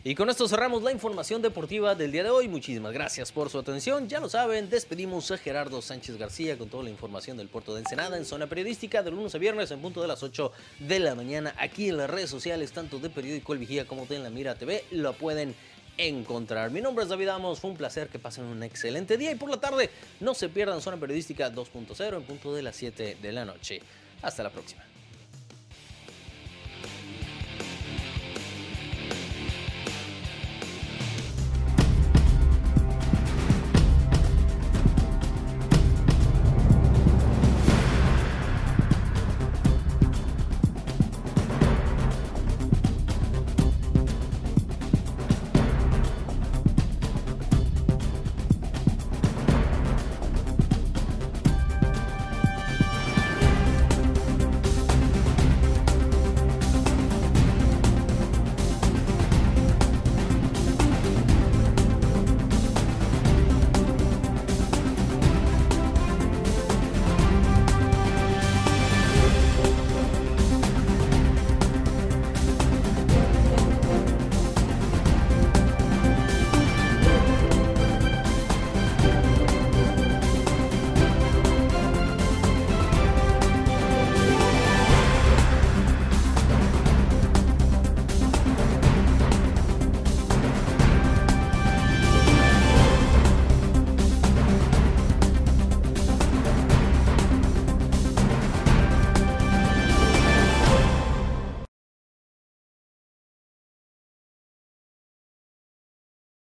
Y 0.07 0.13
con 0.13 0.29
esto 0.29 0.47
cerramos 0.47 0.83
la 0.83 0.91
información 0.91 1.41
deportiva 1.41 1.95
del 1.95 2.11
día 2.11 2.21
de 2.21 2.29
hoy. 2.29 2.47
Muchísimas 2.47 2.93
gracias 2.93 3.31
por 3.31 3.49
su 3.49 3.57
atención. 3.57 4.07
Ya 4.07 4.19
lo 4.19 4.29
saben, 4.29 4.69
despedimos 4.69 5.31
a 5.31 5.37
Gerardo 5.39 5.81
Sánchez 5.81 6.17
García 6.17 6.59
con 6.59 6.69
toda 6.69 6.83
la 6.83 6.91
información 6.91 7.37
del 7.37 7.49
puerto 7.49 7.73
de 7.73 7.79
Ensenada 7.79 8.15
en 8.15 8.23
zona 8.23 8.45
periodística 8.45 9.01
de 9.01 9.09
lunes 9.09 9.33
a 9.33 9.39
viernes 9.39 9.71
en 9.71 9.81
punto 9.81 10.03
de 10.03 10.07
las 10.07 10.21
8 10.21 10.51
de 10.81 10.99
la 10.99 11.15
mañana 11.15 11.55
aquí 11.57 11.89
en 11.89 11.97
las 11.97 12.07
redes 12.07 12.29
sociales, 12.29 12.71
tanto 12.71 12.99
de 12.99 13.09
Periódico 13.09 13.53
El 13.53 13.57
Vigía 13.57 13.87
como 13.87 14.05
de 14.05 14.19
La 14.19 14.29
Mira 14.29 14.53
TV. 14.53 14.83
Lo 14.91 15.13
pueden 15.13 15.55
encontrar. 15.97 16.69
Mi 16.69 16.81
nombre 16.81 17.05
es 17.05 17.09
David 17.09 17.29
Amos, 17.29 17.59
fue 17.59 17.71
un 17.71 17.77
placer 17.77 18.07
que 18.09 18.19
pasen 18.19 18.43
un 18.43 18.61
excelente 18.61 19.17
día 19.17 19.31
y 19.31 19.35
por 19.35 19.49
la 19.49 19.59
tarde 19.59 19.89
no 20.19 20.35
se 20.35 20.49
pierdan 20.49 20.81
Zona 20.81 20.97
Periodística 20.97 21.51
2.0 21.51 22.15
en 22.15 22.23
punto 22.25 22.53
de 22.53 22.61
las 22.61 22.75
7 22.75 23.17
de 23.19 23.31
la 23.31 23.43
noche. 23.43 23.81
Hasta 24.21 24.43
la 24.43 24.51
próxima. 24.51 24.83